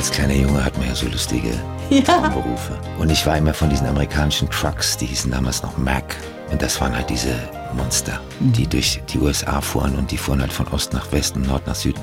Als 0.00 0.10
kleiner 0.10 0.32
Junge 0.32 0.64
hat 0.64 0.78
man 0.78 0.88
ja 0.88 0.94
so 0.94 1.06
lustige 1.08 1.50
Ja. 1.90 2.00
Traumberufe. 2.00 2.78
Und 2.98 3.10
ich 3.10 3.26
war 3.26 3.36
immer 3.36 3.52
von 3.52 3.68
diesen 3.68 3.86
amerikanischen 3.86 4.48
Trucks, 4.48 4.96
die 4.96 5.04
hießen 5.04 5.30
damals 5.30 5.62
noch 5.62 5.76
Mac. 5.76 6.16
Und 6.50 6.62
das 6.62 6.80
waren 6.80 6.96
halt 6.96 7.10
diese 7.10 7.34
Monster, 7.74 8.18
die 8.38 8.66
durch 8.66 9.02
die 9.12 9.18
USA 9.18 9.60
fuhren 9.60 9.94
und 9.96 10.10
die 10.10 10.16
fuhren 10.16 10.40
halt 10.40 10.54
von 10.54 10.66
Ost 10.68 10.94
nach 10.94 11.12
West 11.12 11.36
und 11.36 11.46
Nord 11.46 11.66
nach 11.66 11.74
Süd. 11.74 11.96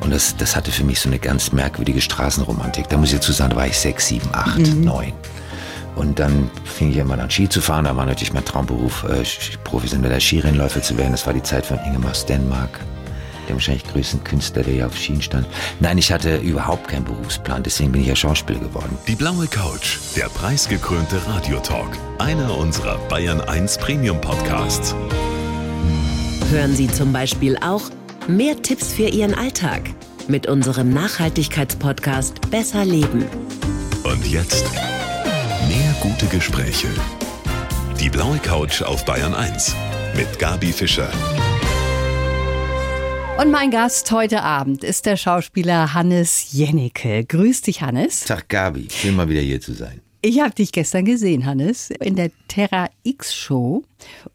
Und 0.00 0.12
das, 0.12 0.36
das 0.36 0.56
hatte 0.56 0.72
für 0.72 0.82
mich 0.82 0.98
so 0.98 1.08
eine 1.08 1.20
ganz 1.20 1.52
merkwürdige 1.52 2.00
Straßenromantik. 2.00 2.88
Da 2.88 2.96
muss 2.96 3.10
ich 3.10 3.20
dazu 3.20 3.30
sagen, 3.30 3.50
da 3.50 3.56
war 3.56 3.68
ich 3.68 3.78
sechs, 3.78 4.08
sieben, 4.08 4.28
acht, 4.32 4.58
neun. 4.74 5.12
Und 5.94 6.18
dann 6.18 6.50
fing 6.64 6.90
ich 6.90 6.96
immer 6.96 7.16
an 7.16 7.30
Ski 7.30 7.48
zu 7.48 7.60
fahren. 7.60 7.84
Da 7.84 7.96
war 7.96 8.04
natürlich 8.04 8.32
mein 8.32 8.44
Traumberuf, 8.44 9.04
äh, 9.04 9.22
professioneller 9.62 10.18
Skirennläufer 10.18 10.82
zu 10.82 10.98
werden. 10.98 11.12
Das 11.12 11.24
war 11.24 11.32
die 11.32 11.42
Zeit 11.44 11.64
von 11.64 11.78
Ingemar 11.86 12.14
Stenmark, 12.14 12.80
der 13.46 13.56
wahrscheinlich 13.56 13.84
größten 13.84 14.24
Künstler, 14.24 14.62
der 14.62 14.74
ja 14.74 14.86
auf 14.86 14.96
Schienen 14.96 15.22
stand. 15.22 15.46
Nein, 15.80 15.98
ich 15.98 16.12
hatte 16.12 16.36
überhaupt 16.36 16.88
keinen 16.88 17.04
Berufsplan, 17.04 17.62
deswegen 17.62 17.92
bin 17.92 18.02
ich 18.02 18.08
ja 18.08 18.16
Schauspieler 18.16 18.60
geworden. 18.60 18.96
Die 19.06 19.14
blaue 19.14 19.46
Couch, 19.46 19.98
der 20.16 20.28
preisgekrönte 20.28 21.20
Radiotalk. 21.26 21.96
Einer 22.18 22.56
unserer 22.56 22.98
Bayern 23.08 23.40
1 23.40 23.78
Premium 23.78 24.20
Podcasts. 24.20 24.94
Hören 26.50 26.74
Sie 26.74 26.88
zum 26.88 27.12
Beispiel 27.12 27.56
auch 27.58 27.82
mehr 28.28 28.60
Tipps 28.62 28.92
für 28.92 29.08
Ihren 29.08 29.34
Alltag 29.34 29.82
mit 30.28 30.46
unserem 30.46 30.90
Nachhaltigkeitspodcast 30.90 32.50
Besser 32.50 32.84
Leben. 32.84 33.24
Und 34.04 34.26
jetzt 34.26 34.64
mehr 35.68 35.94
gute 36.00 36.26
Gespräche. 36.26 36.88
Die 38.00 38.10
blaue 38.10 38.38
Couch 38.38 38.82
auf 38.82 39.04
Bayern 39.04 39.34
1 39.34 39.74
mit 40.16 40.38
Gabi 40.38 40.72
Fischer. 40.72 41.08
Und 43.36 43.50
mein 43.50 43.72
Gast 43.72 44.12
heute 44.12 44.42
Abend 44.42 44.84
ist 44.84 45.06
der 45.06 45.16
Schauspieler 45.16 45.92
Hannes 45.92 46.52
Jennecke. 46.52 47.24
Grüß 47.24 47.62
dich, 47.62 47.82
Hannes. 47.82 48.20
Tag 48.20 48.48
Gabi, 48.48 48.86
schön 48.88 49.16
mal 49.16 49.28
wieder 49.28 49.40
hier 49.40 49.60
zu 49.60 49.72
sein. 49.72 50.00
Ich 50.22 50.40
habe 50.40 50.54
dich 50.54 50.70
gestern 50.70 51.04
gesehen, 51.04 51.44
Hannes, 51.44 51.90
in 51.90 52.14
der 52.14 52.30
Terra 52.46 52.88
X 53.02 53.34
Show. 53.34 53.82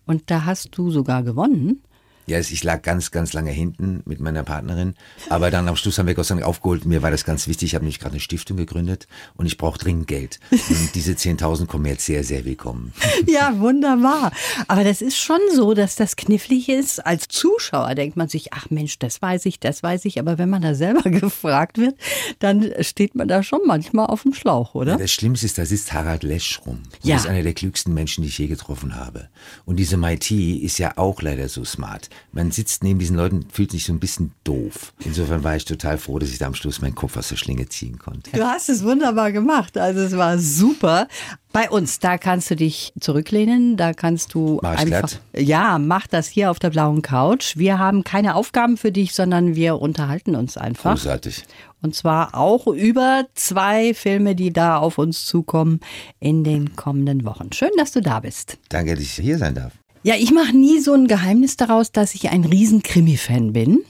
Und 0.06 0.30
da 0.30 0.44
hast 0.44 0.78
du 0.78 0.92
sogar 0.92 1.24
gewonnen. 1.24 1.82
Ja, 2.30 2.40
ich 2.40 2.64
lag 2.64 2.84
ganz, 2.84 3.10
ganz 3.10 3.34
lange 3.34 3.50
hinten 3.52 4.02
mit 4.06 4.20
meiner 4.20 4.44
Partnerin. 4.44 4.94
Aber 5.30 5.50
dann 5.50 5.68
am 5.68 5.76
Schluss 5.76 5.98
haben 5.98 6.06
wir 6.08 6.14
Gott 6.14 6.26
sei 6.28 6.36
Dank 6.36 6.46
aufgeholt. 6.46 6.86
Mir 6.86 7.02
war 7.02 7.10
das 7.10 7.26
ganz 7.26 7.48
wichtig. 7.48 7.70
Ich 7.70 7.76
habe 7.76 7.84
nämlich 7.84 8.00
gerade 8.00 8.14
eine 8.14 8.20
Stiftung 8.20 8.56
gegründet 8.56 9.08
und 9.36 9.48
ich 9.48 9.58
brauche 9.58 9.80
dringend 9.80 10.08
Geld. 10.08 10.40
Und 10.52 10.92
diese 10.96 11.14
10.000 11.14 11.66
kommen 11.66 11.84
mir 11.84 11.90
jetzt 11.94 12.06
sehr, 12.06 12.24
sehr 12.24 12.46
willkommen. 12.46 12.94
Ja, 13.28 13.60
wunderbar. 13.60 14.32
Aber 14.68 14.84
das 14.84 15.02
ist 15.02 15.18
schon 15.18 15.40
so, 15.54 15.74
dass 15.74 15.96
das 15.96 16.16
knifflig 16.16 16.70
ist. 16.70 17.06
Als 17.06 17.28
Zuschauer 17.28 17.94
denkt 17.96 18.16
man 18.18 18.30
sich, 18.30 18.54
ach 18.54 18.70
Mensch, 18.70 18.98
das 19.00 19.22
weiß 19.22 19.46
ich, 19.46 19.60
das 19.60 19.84
weiß 19.84 20.06
ich. 20.06 20.20
Aber 20.20 20.38
wenn 20.38 20.50
man 20.50 20.62
da 20.62 20.74
selber 20.76 21.02
gefragt 21.10 21.78
wird, 21.78 21.96
dann 22.40 22.72
steht 22.82 23.16
man 23.16 23.28
da 23.28 23.44
schon 23.44 23.62
manchmal 23.66 24.06
auf 24.08 24.24
dem 24.24 24.34
Schlauch, 24.34 24.74
Ja, 24.76 24.82
oder? 24.82 24.98
das 24.98 25.12
Schlimmste 25.12 25.46
ist, 25.48 25.58
da 25.58 25.66
sitzt 25.66 25.94
Harald 25.94 26.24
Lesch 26.24 26.62
rum. 26.66 26.80
Ja. 27.02 27.16
Das 27.16 27.26
ist 27.26 27.30
einer 27.30 27.44
der 27.44 27.54
klügsten 27.54 27.94
Menschen, 27.94 28.22
die 28.24 28.30
ich 28.30 28.38
je 28.38 28.48
getroffen 28.48 28.96
habe. 28.96 29.30
Und 29.66 29.78
diese 29.78 29.98
Mighty 29.98 30.58
ist 30.60 30.78
ja 30.80 30.94
auch 30.98 31.22
leider 31.22 31.50
so 31.50 31.64
smart. 31.66 32.10
Man 32.32 32.52
sitzt 32.52 32.84
neben 32.84 33.00
diesen 33.00 33.16
Leuten, 33.16 33.46
fühlt 33.52 33.72
sich 33.72 33.86
so 33.86 33.94
ein 33.94 34.00
bisschen 34.00 34.34
doof. 34.44 34.94
Insofern 35.04 35.44
war 35.44 35.56
ich 35.56 35.66
total 35.66 35.98
froh, 35.98 36.20
dass 36.20 36.30
ich 36.30 36.38
da 36.38 36.46
am 36.48 36.54
Schluss 36.54 36.82
meinen 36.82 36.96
Kopf 36.96 37.18
aus 37.18 37.30
der 37.30 37.38
Schlinge 37.38 37.68
ziehen 37.68 37.98
konnte. 37.98 38.32
Du 38.32 38.44
hast 38.46 38.70
es 38.70 38.84
wunderbar 38.84 39.32
gemacht. 39.32 39.78
Also 39.78 40.02
es 40.02 40.16
war 40.16 40.38
super. 40.38 41.08
Bei 41.52 41.70
uns, 41.70 41.98
da 41.98 42.20
kannst 42.20 42.52
du 42.52 42.56
dich 42.56 42.94
zurücklehnen, 43.00 43.76
da 43.76 43.94
kannst 43.94 44.36
du 44.36 44.60
Mach 44.62 44.78
einfach. 44.78 44.86
glatt. 44.86 45.22
Ja, 45.36 45.80
mach 45.80 46.06
das 46.06 46.28
hier 46.28 46.52
auf 46.52 46.60
der 46.60 46.70
blauen 46.70 47.02
Couch. 47.02 47.58
Wir 47.58 47.80
haben 47.80 48.04
keine 48.04 48.36
Aufgaben 48.36 48.78
für 48.78 48.92
dich, 48.92 49.16
sondern 49.16 49.56
wir 49.56 49.80
unterhalten 49.82 50.36
uns 50.36 50.58
einfach. 50.58 50.92
Großartig. 50.92 51.44
Und 51.82 51.96
zwar 51.96 52.36
auch 52.36 52.68
über 52.68 53.26
zwei 53.34 53.94
Filme, 53.96 54.36
die 54.36 54.54
da 54.54 54.78
auf 54.78 54.98
uns 55.00 55.26
zukommen 55.26 55.80
in 56.20 56.44
den 56.44 56.76
kommenden 56.76 57.26
Wochen. 57.26 57.52
Schön, 57.54 57.72
dass 57.78 57.92
du 57.94 58.02
da 58.02 58.20
bist. 58.20 58.58
Danke, 58.70 58.94
dass 58.94 59.04
ich 59.04 59.14
hier 59.14 59.38
sein 59.38 59.56
darf. 59.56 59.74
Ja, 60.02 60.16
ich 60.16 60.32
mache 60.32 60.56
nie 60.56 60.80
so 60.80 60.94
ein 60.94 61.08
Geheimnis 61.08 61.58
daraus, 61.58 61.92
dass 61.92 62.16
ich 62.16 62.30
ein 62.30 62.46
riesen 62.46 62.84
Krimi-Fan 62.84 63.52
bin. 63.52 63.84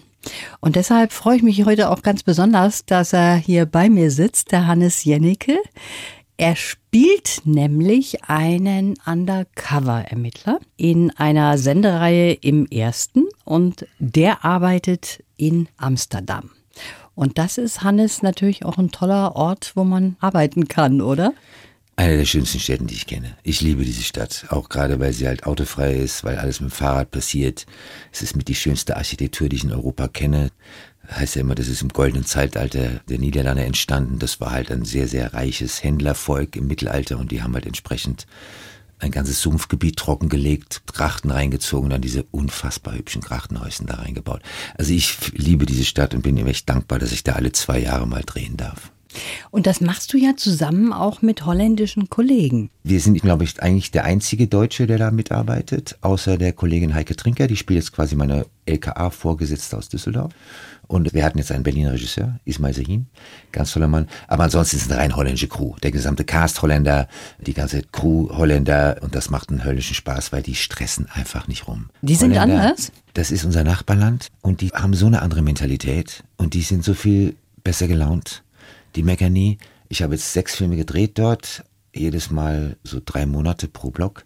Und 0.59 0.75
deshalb 0.75 1.13
freue 1.13 1.37
ich 1.37 1.43
mich 1.43 1.65
heute 1.65 1.91
auch 1.91 2.01
ganz 2.01 2.23
besonders, 2.23 2.83
dass 2.85 3.13
er 3.13 3.35
hier 3.35 3.67
bei 3.67 3.89
mir 3.89 4.09
sitzt, 4.09 4.51
der 4.51 4.65
Hannes 4.65 5.03
Jennecke. 5.03 5.57
Er 6.37 6.55
spielt 6.55 7.41
nämlich 7.45 8.23
einen 8.23 8.95
Undercover-Ermittler 9.05 10.59
in 10.77 11.11
einer 11.11 11.59
Sendereihe 11.59 12.33
im 12.33 12.65
Ersten 12.65 13.25
und 13.45 13.85
der 13.99 14.43
arbeitet 14.43 15.23
in 15.37 15.67
Amsterdam. 15.77 16.49
Und 17.13 17.37
das 17.37 17.59
ist, 17.59 17.83
Hannes, 17.83 18.23
natürlich 18.23 18.65
auch 18.65 18.77
ein 18.77 18.91
toller 18.91 19.35
Ort, 19.35 19.73
wo 19.75 19.83
man 19.83 20.15
arbeiten 20.21 20.67
kann, 20.67 21.01
oder? 21.01 21.33
Eine 21.99 22.15
der 22.15 22.23
schönsten 22.23 22.61
Städten, 22.61 22.87
die 22.87 22.95
ich 22.95 23.07
kenne. 23.07 23.35
Ich 23.43 23.59
liebe 23.59 23.83
diese 23.83 24.03
Stadt, 24.03 24.45
auch 24.51 24.69
gerade 24.69 25.01
weil 25.01 25.11
sie 25.11 25.27
halt 25.27 25.45
autofrei 25.45 25.95
ist, 25.95 26.23
weil 26.23 26.37
alles 26.37 26.61
mit 26.61 26.71
dem 26.71 26.73
Fahrrad 26.73 27.11
passiert. 27.11 27.65
Es 28.13 28.21
ist 28.21 28.37
mit 28.37 28.47
die 28.47 28.55
schönste 28.55 28.95
Architektur, 28.95 29.49
die 29.49 29.57
ich 29.57 29.65
in 29.65 29.73
Europa 29.73 30.07
kenne. 30.07 30.49
Heißt 31.11 31.35
ja 31.35 31.41
immer, 31.41 31.55
das 31.55 31.67
ist 31.67 31.81
im 31.81 31.89
goldenen 31.89 32.23
Zeitalter 32.23 33.01
der 33.09 33.19
Niederlande 33.19 33.65
entstanden. 33.65 34.17
Das 34.17 34.39
war 34.39 34.51
halt 34.51 34.71
ein 34.71 34.85
sehr, 34.85 35.09
sehr 35.09 35.33
reiches 35.33 35.83
Händlervolk 35.83 36.55
im 36.55 36.67
Mittelalter 36.67 37.17
und 37.17 37.33
die 37.33 37.43
haben 37.43 37.53
halt 37.53 37.65
entsprechend 37.65 38.27
ein 38.99 39.11
ganzes 39.11 39.41
Sumpfgebiet 39.41 39.97
trockengelegt, 39.97 40.83
Grachten 40.87 41.31
reingezogen 41.31 41.89
dann 41.89 42.01
diese 42.01 42.23
unfassbar 42.31 42.95
hübschen 42.95 43.21
Grachtenhäuschen 43.21 43.87
da 43.87 43.95
reingebaut. 43.95 44.41
Also 44.77 44.93
ich 44.93 45.17
liebe 45.33 45.65
diese 45.65 45.83
Stadt 45.83 46.13
und 46.13 46.21
bin 46.21 46.37
ihm 46.37 46.47
echt 46.47 46.69
dankbar, 46.69 46.97
dass 46.97 47.11
ich 47.11 47.25
da 47.25 47.33
alle 47.33 47.51
zwei 47.51 47.79
Jahre 47.79 48.07
mal 48.07 48.23
drehen 48.25 48.55
darf. 48.55 48.93
Und 49.51 49.67
das 49.67 49.81
machst 49.81 50.13
du 50.13 50.17
ja 50.17 50.35
zusammen 50.35 50.93
auch 50.93 51.21
mit 51.21 51.45
holländischen 51.45 52.09
Kollegen. 52.09 52.69
Wir 52.83 52.99
sind, 52.99 53.19
glaube 53.21 53.43
ich, 53.43 53.61
eigentlich 53.61 53.91
der 53.91 54.05
einzige 54.05 54.47
Deutsche, 54.47 54.87
der 54.87 54.97
da 54.97 55.11
mitarbeitet, 55.11 55.97
außer 56.01 56.37
der 56.37 56.53
Kollegin 56.53 56.93
Heike 56.93 57.15
Trinker, 57.15 57.47
die 57.47 57.55
spielt 57.55 57.79
jetzt 57.79 57.93
quasi 57.93 58.15
meine 58.15 58.45
LKA-Vorgesetzte 58.65 59.77
aus 59.77 59.89
Düsseldorf. 59.89 60.33
Und 60.87 61.13
wir 61.13 61.23
hatten 61.23 61.37
jetzt 61.37 61.51
einen 61.51 61.61
Berliner 61.61 61.93
Regisseur, 61.93 62.39
Ismail 62.45 62.73
Sahin, 62.73 63.05
ganz 63.51 63.71
toller 63.71 63.87
Mann. 63.87 64.07
Aber 64.27 64.45
ansonsten 64.45 64.77
ist 64.77 64.85
es 64.87 64.91
eine 64.91 64.99
rein 64.99 65.15
holländische 65.15 65.47
Crew. 65.47 65.75
Der 65.83 65.91
gesamte 65.91 66.23
Cast 66.23 66.63
Holländer, 66.63 67.07
die 67.39 67.53
ganze 67.53 67.83
Crew 67.83 68.29
Holländer. 68.35 68.97
Und 69.01 69.13
das 69.13 69.29
macht 69.29 69.49
einen 69.49 69.63
höllischen 69.63 69.93
Spaß, 69.93 70.31
weil 70.31 70.41
die 70.41 70.55
stressen 70.55 71.07
einfach 71.13 71.47
nicht 71.47 71.67
rum. 71.67 71.89
Die 72.01 72.15
sind 72.15 72.31
Holländer, 72.31 72.63
anders? 72.63 72.91
Das 73.13 73.29
ist 73.29 73.45
unser 73.45 73.63
Nachbarland 73.63 74.29
und 74.41 74.61
die 74.61 74.69
haben 74.69 74.95
so 74.95 75.05
eine 75.05 75.21
andere 75.21 75.43
Mentalität 75.43 76.23
und 76.37 76.55
die 76.55 76.61
sind 76.61 76.83
so 76.83 76.95
viel 76.95 77.35
besser 77.63 77.87
gelaunt. 77.87 78.43
Die 78.95 79.03
meckern 79.03 79.33
nie. 79.33 79.57
Ich 79.87 80.01
habe 80.01 80.13
jetzt 80.13 80.33
sechs 80.33 80.55
Filme 80.55 80.75
gedreht 80.75 81.17
dort, 81.17 81.63
jedes 81.93 82.31
Mal 82.31 82.77
so 82.83 82.99
drei 83.03 83.25
Monate 83.25 83.67
pro 83.67 83.89
Block. 83.91 84.25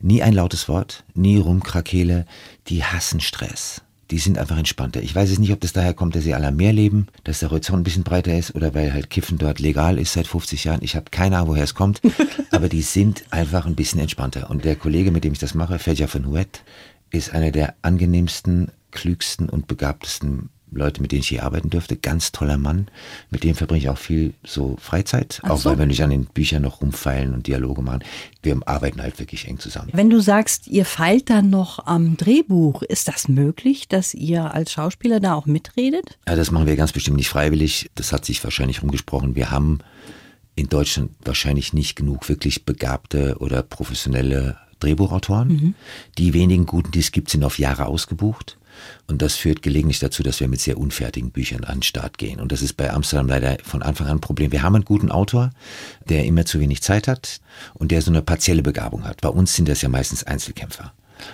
Nie 0.00 0.22
ein 0.22 0.34
lautes 0.34 0.68
Wort, 0.68 1.04
nie 1.14 1.38
Rumkrakele. 1.38 2.26
Die 2.66 2.84
hassen 2.84 3.20
Stress. 3.20 3.80
Die 4.10 4.18
sind 4.18 4.38
einfach 4.38 4.58
entspannter. 4.58 5.02
Ich 5.02 5.14
weiß 5.14 5.30
es 5.30 5.38
nicht, 5.38 5.52
ob 5.52 5.60
das 5.60 5.72
daher 5.72 5.94
kommt, 5.94 6.14
dass 6.14 6.24
sie 6.24 6.34
alle 6.34 6.48
am 6.48 6.56
Meer 6.56 6.72
leben, 6.72 7.06
dass 7.24 7.40
der 7.40 7.50
Horizont 7.50 7.80
ein 7.80 7.84
bisschen 7.84 8.04
breiter 8.04 8.36
ist 8.36 8.54
oder 8.54 8.74
weil 8.74 8.92
halt 8.92 9.08
Kiffen 9.08 9.38
dort 9.38 9.60
legal 9.60 9.98
ist 9.98 10.12
seit 10.12 10.26
50 10.26 10.64
Jahren. 10.64 10.82
Ich 10.82 10.94
habe 10.94 11.10
keine 11.10 11.36
Ahnung, 11.36 11.50
woher 11.50 11.64
es 11.64 11.74
kommt, 11.74 12.02
aber 12.50 12.68
die 12.68 12.82
sind 12.82 13.24
einfach 13.30 13.64
ein 13.66 13.74
bisschen 13.74 14.00
entspannter. 14.00 14.50
Und 14.50 14.64
der 14.64 14.76
Kollege, 14.76 15.10
mit 15.10 15.24
dem 15.24 15.32
ich 15.32 15.38
das 15.38 15.54
mache, 15.54 15.78
Fedja 15.78 16.06
von 16.06 16.26
Huet, 16.26 16.62
ist 17.10 17.32
einer 17.32 17.50
der 17.50 17.74
angenehmsten, 17.82 18.70
klügsten 18.90 19.48
und 19.48 19.68
begabtesten 19.68 20.50
Leute, 20.74 21.00
mit 21.00 21.12
denen 21.12 21.20
ich 21.20 21.28
hier 21.28 21.44
arbeiten 21.44 21.70
durfte. 21.70 21.96
Ganz 21.96 22.32
toller 22.32 22.58
Mann. 22.58 22.88
Mit 23.30 23.44
dem 23.44 23.54
verbringe 23.54 23.80
ich 23.80 23.88
auch 23.88 23.98
viel 23.98 24.34
so 24.44 24.76
Freizeit. 24.80 25.40
Ach 25.42 25.50
auch 25.50 25.58
so. 25.58 25.70
weil 25.70 25.78
wir 25.78 25.86
nicht 25.86 26.02
an 26.02 26.10
den 26.10 26.26
Büchern 26.26 26.62
noch 26.62 26.80
rumfeilen 26.80 27.34
und 27.34 27.46
Dialoge 27.46 27.82
machen. 27.82 28.04
Wir 28.42 28.58
arbeiten 28.66 29.00
halt 29.00 29.18
wirklich 29.18 29.48
eng 29.48 29.58
zusammen. 29.58 29.90
Wenn 29.92 30.10
du 30.10 30.20
sagst, 30.20 30.66
ihr 30.66 30.84
feilt 30.84 31.30
dann 31.30 31.50
noch 31.50 31.86
am 31.86 32.16
Drehbuch, 32.16 32.82
ist 32.82 33.08
das 33.08 33.28
möglich, 33.28 33.88
dass 33.88 34.14
ihr 34.14 34.52
als 34.52 34.72
Schauspieler 34.72 35.20
da 35.20 35.34
auch 35.34 35.46
mitredet? 35.46 36.18
Ja, 36.28 36.36
das 36.36 36.50
machen 36.50 36.66
wir 36.66 36.76
ganz 36.76 36.92
bestimmt 36.92 37.16
nicht 37.16 37.28
freiwillig. 37.28 37.90
Das 37.94 38.12
hat 38.12 38.24
sich 38.24 38.42
wahrscheinlich 38.44 38.82
rumgesprochen. 38.82 39.34
Wir 39.34 39.50
haben 39.50 39.78
in 40.56 40.68
Deutschland 40.68 41.10
wahrscheinlich 41.24 41.72
nicht 41.72 41.96
genug 41.96 42.28
wirklich 42.28 42.64
begabte 42.64 43.36
oder 43.38 43.62
professionelle 43.62 44.56
Drehbuchautoren. 44.80 45.74
Die 46.18 46.34
wenigen 46.34 46.66
guten, 46.66 46.90
die 46.90 47.00
es 47.00 47.12
gibt, 47.12 47.30
sind 47.30 47.44
auf 47.44 47.58
Jahre 47.58 47.86
ausgebucht. 47.86 48.58
Und 49.06 49.22
das 49.22 49.36
führt 49.36 49.62
gelegentlich 49.62 49.98
dazu, 49.98 50.22
dass 50.22 50.40
wir 50.40 50.48
mit 50.48 50.60
sehr 50.60 50.78
unfertigen 50.78 51.30
Büchern 51.30 51.64
an 51.64 51.78
den 51.78 51.82
Start 51.82 52.18
gehen. 52.18 52.40
Und 52.40 52.52
das 52.52 52.62
ist 52.62 52.74
bei 52.74 52.90
Amsterdam 52.90 53.28
leider 53.28 53.58
von 53.62 53.82
Anfang 53.82 54.06
an 54.06 54.16
ein 54.16 54.20
Problem. 54.20 54.52
Wir 54.52 54.62
haben 54.62 54.74
einen 54.74 54.84
guten 54.84 55.10
Autor, 55.10 55.50
der 56.08 56.24
immer 56.24 56.44
zu 56.44 56.60
wenig 56.60 56.82
Zeit 56.82 57.08
hat 57.08 57.40
und 57.74 57.90
der 57.90 58.02
so 58.02 58.10
eine 58.10 58.22
partielle 58.22 58.62
Begabung 58.62 59.04
hat. 59.04 59.20
Bei 59.20 59.28
uns 59.28 59.54
sind 59.54 59.68
das 59.68 59.82
ja 59.82 59.88
meistens 59.88 60.24
Einzelkämpfer. 60.24 60.92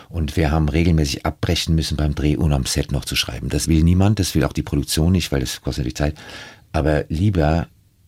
Und 0.08 0.36
wir 0.36 0.50
haben 0.50 0.68
regelmäßig 0.68 1.26
abbrechen 1.26 1.74
müssen 1.74 1.96
beim 1.96 2.14
Dreh, 2.14 2.36
ohne 2.36 2.54
am 2.54 2.66
Set 2.66 2.92
noch 2.92 3.04
zu 3.04 3.16
schreiben. 3.16 3.48
Das 3.48 3.68
will 3.68 3.82
niemand, 3.82 4.18
das 4.18 4.34
will 4.34 4.44
auch 4.44 4.52
die 4.52 4.62
Produktion 4.62 5.12
nicht, 5.12 5.32
weil 5.32 5.40
das 5.40 5.62
kostet 5.62 5.84
natürlich 5.84 5.96
Zeit. 5.96 6.14
Aber 6.72 7.04
lieber 7.08 7.66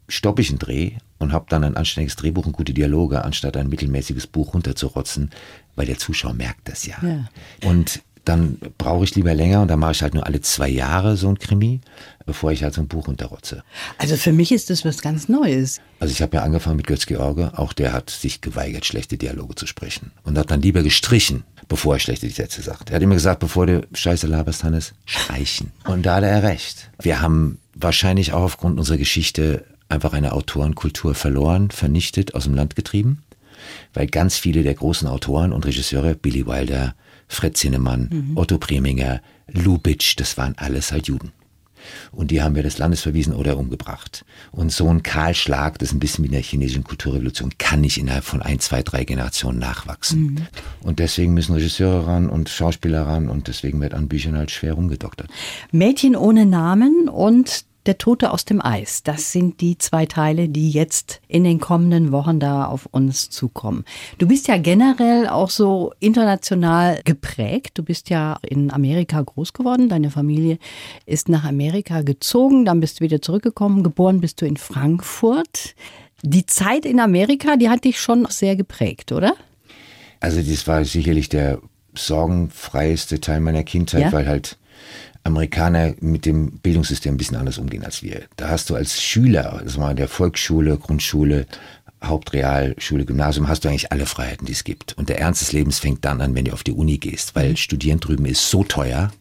stoppe 0.08 0.42
ich 0.42 0.50
einen 0.50 0.58
Dreh 0.58 0.92
und 1.18 1.32
habe 1.32 1.46
dann 1.48 1.64
ein 1.64 1.76
anständiges 1.76 2.16
Drehbuch 2.16 2.46
und 2.46 2.52
gute 2.52 2.74
Dialoge, 2.74 3.24
anstatt 3.24 3.56
ein 3.56 3.68
mittelmäßiges 3.68 4.26
Buch 4.26 4.54
runterzurotzen, 4.54 5.30
weil 5.74 5.86
der 5.86 5.98
Zuschauer 5.98 6.34
merkt 6.34 6.68
das 6.68 6.84
ja. 6.86 6.96
Ja. 7.02 7.28
Und 7.68 8.02
dann 8.24 8.58
brauche 8.78 9.04
ich 9.04 9.14
lieber 9.14 9.34
länger 9.34 9.62
und 9.62 9.68
dann 9.68 9.80
mache 9.80 9.92
ich 9.92 10.02
halt 10.02 10.14
nur 10.14 10.26
alle 10.26 10.40
zwei 10.40 10.68
Jahre 10.68 11.16
so 11.16 11.28
ein 11.28 11.38
Krimi, 11.38 11.80
bevor 12.24 12.52
ich 12.52 12.62
halt 12.62 12.74
so 12.74 12.80
ein 12.80 12.88
Buch 12.88 13.08
runterrotze. 13.08 13.64
Also 13.98 14.16
für 14.16 14.32
mich 14.32 14.52
ist 14.52 14.70
das 14.70 14.84
was 14.84 15.02
ganz 15.02 15.28
Neues. 15.28 15.80
Also 15.98 16.12
ich 16.12 16.22
habe 16.22 16.36
ja 16.36 16.42
angefangen 16.42 16.76
mit 16.76 16.86
Götz 16.86 17.06
George, 17.06 17.52
auch 17.56 17.72
der 17.72 17.92
hat 17.92 18.10
sich 18.10 18.40
geweigert, 18.40 18.84
schlechte 18.84 19.16
Dialoge 19.18 19.56
zu 19.56 19.66
sprechen 19.66 20.12
und 20.24 20.38
hat 20.38 20.50
dann 20.50 20.62
lieber 20.62 20.82
gestrichen, 20.82 21.42
bevor 21.68 21.94
er 21.94 22.00
schlechte 22.00 22.28
Sätze 22.30 22.62
sagt. 22.62 22.90
Er 22.90 22.96
hat 22.96 23.02
immer 23.02 23.14
gesagt, 23.14 23.40
bevor 23.40 23.66
du 23.66 23.86
Scheiße 23.92 24.26
laberst, 24.26 24.62
Hannes, 24.62 24.94
streichen. 25.04 25.72
Und 25.84 26.06
da 26.06 26.16
hat 26.16 26.24
er 26.24 26.42
recht. 26.42 26.90
Wir 27.00 27.20
haben 27.20 27.58
wahrscheinlich 27.74 28.32
auch 28.32 28.42
aufgrund 28.42 28.78
unserer 28.78 28.98
Geschichte 28.98 29.64
einfach 29.88 30.12
eine 30.12 30.32
Autorenkultur 30.32 31.14
verloren, 31.14 31.70
vernichtet, 31.70 32.34
aus 32.34 32.44
dem 32.44 32.54
Land 32.54 32.76
getrieben, 32.76 33.22
weil 33.94 34.06
ganz 34.06 34.36
viele 34.36 34.62
der 34.62 34.74
großen 34.74 35.08
Autoren 35.08 35.52
und 35.52 35.66
Regisseure, 35.66 36.14
Billy 36.14 36.46
Wilder, 36.46 36.94
Fred 37.32 37.56
Zinnemann, 37.56 38.08
mhm. 38.10 38.36
Otto 38.36 38.58
Preminger, 38.58 39.20
Lubitsch, 39.48 40.14
das 40.16 40.36
waren 40.36 40.54
alles 40.56 40.92
halt 40.92 41.08
Juden. 41.08 41.32
Und 42.12 42.30
die 42.30 42.42
haben 42.42 42.54
wir 42.54 42.62
des 42.62 42.78
Landes 42.78 43.00
verwiesen 43.00 43.34
oder 43.34 43.56
umgebracht. 43.56 44.24
Und 44.52 44.70
so 44.70 44.88
ein 44.88 45.02
Kahlschlag, 45.02 45.78
das 45.78 45.88
ist 45.88 45.94
ein 45.94 45.98
bisschen 45.98 46.22
wie 46.22 46.28
in 46.28 46.34
der 46.34 46.42
chinesischen 46.42 46.84
Kulturrevolution, 46.84 47.52
kann 47.58 47.80
nicht 47.80 47.98
innerhalb 47.98 48.22
von 48.24 48.40
ein, 48.40 48.60
zwei, 48.60 48.82
drei 48.82 49.04
Generationen 49.04 49.58
nachwachsen. 49.58 50.22
Mhm. 50.22 50.46
Und 50.82 50.98
deswegen 50.98 51.34
müssen 51.34 51.54
Regisseure 51.54 52.06
ran 52.06 52.28
und 52.28 52.48
Schauspieler 52.48 53.06
ran 53.06 53.28
und 53.28 53.48
deswegen 53.48 53.80
wird 53.80 53.94
an 53.94 54.08
Büchern 54.08 54.36
halt 54.36 54.50
schwer 54.50 54.74
rumgedoktert. 54.74 55.28
Mädchen 55.72 56.14
ohne 56.14 56.46
Namen 56.46 57.08
und 57.08 57.64
der 57.86 57.98
Tote 57.98 58.30
aus 58.30 58.44
dem 58.44 58.64
Eis, 58.64 59.02
das 59.02 59.32
sind 59.32 59.60
die 59.60 59.76
zwei 59.76 60.06
Teile, 60.06 60.48
die 60.48 60.70
jetzt 60.70 61.20
in 61.26 61.44
den 61.44 61.58
kommenden 61.58 62.12
Wochen 62.12 62.38
da 62.38 62.66
auf 62.66 62.86
uns 62.86 63.30
zukommen. 63.30 63.84
Du 64.18 64.28
bist 64.28 64.46
ja 64.48 64.56
generell 64.56 65.28
auch 65.28 65.50
so 65.50 65.92
international 65.98 67.00
geprägt. 67.04 67.78
Du 67.78 67.82
bist 67.82 68.08
ja 68.10 68.38
in 68.42 68.72
Amerika 68.72 69.20
groß 69.20 69.52
geworden. 69.52 69.88
Deine 69.88 70.10
Familie 70.10 70.58
ist 71.06 71.28
nach 71.28 71.44
Amerika 71.44 72.02
gezogen, 72.02 72.64
dann 72.64 72.80
bist 72.80 73.00
du 73.00 73.04
wieder 73.04 73.20
zurückgekommen. 73.20 73.82
Geboren 73.82 74.20
bist 74.20 74.40
du 74.40 74.46
in 74.46 74.56
Frankfurt. 74.56 75.74
Die 76.22 76.46
Zeit 76.46 76.84
in 76.84 77.00
Amerika, 77.00 77.56
die 77.56 77.68
hat 77.68 77.84
dich 77.84 78.00
schon 78.00 78.26
sehr 78.30 78.54
geprägt, 78.54 79.10
oder? 79.10 79.34
Also 80.20 80.40
das 80.40 80.68
war 80.68 80.84
sicherlich 80.84 81.28
der 81.28 81.58
sorgenfreieste 81.94 83.20
Teil 83.20 83.40
meiner 83.40 83.64
Kindheit, 83.64 84.02
ja? 84.02 84.12
weil 84.12 84.26
halt 84.26 84.56
Amerikaner 85.24 85.94
mit 86.00 86.26
dem 86.26 86.58
Bildungssystem 86.58 87.14
ein 87.14 87.16
bisschen 87.16 87.36
anders 87.36 87.58
umgehen 87.58 87.84
als 87.84 88.02
wir. 88.02 88.22
Da 88.36 88.48
hast 88.48 88.70
du 88.70 88.74
als 88.74 89.00
Schüler, 89.00 89.54
also 89.54 89.80
mal 89.80 89.90
in 89.90 89.96
der 89.96 90.08
Volksschule, 90.08 90.76
Grundschule, 90.76 91.46
Hauptrealschule, 92.02 93.04
Gymnasium, 93.04 93.48
hast 93.48 93.64
du 93.64 93.68
eigentlich 93.68 93.92
alle 93.92 94.06
Freiheiten, 94.06 94.46
die 94.46 94.52
es 94.52 94.64
gibt. 94.64 94.94
Und 94.98 95.08
der 95.08 95.20
Ernst 95.20 95.40
des 95.40 95.52
Lebens 95.52 95.78
fängt 95.78 96.04
dann 96.04 96.20
an, 96.20 96.34
wenn 96.34 96.44
du 96.44 96.52
auf 96.52 96.64
die 96.64 96.72
Uni 96.72 96.98
gehst, 96.98 97.34
weil 97.34 97.50
mhm. 97.50 97.56
Studieren 97.56 98.00
drüben 98.00 98.26
ist 98.26 98.50
so 98.50 98.64
teuer, 98.64 99.12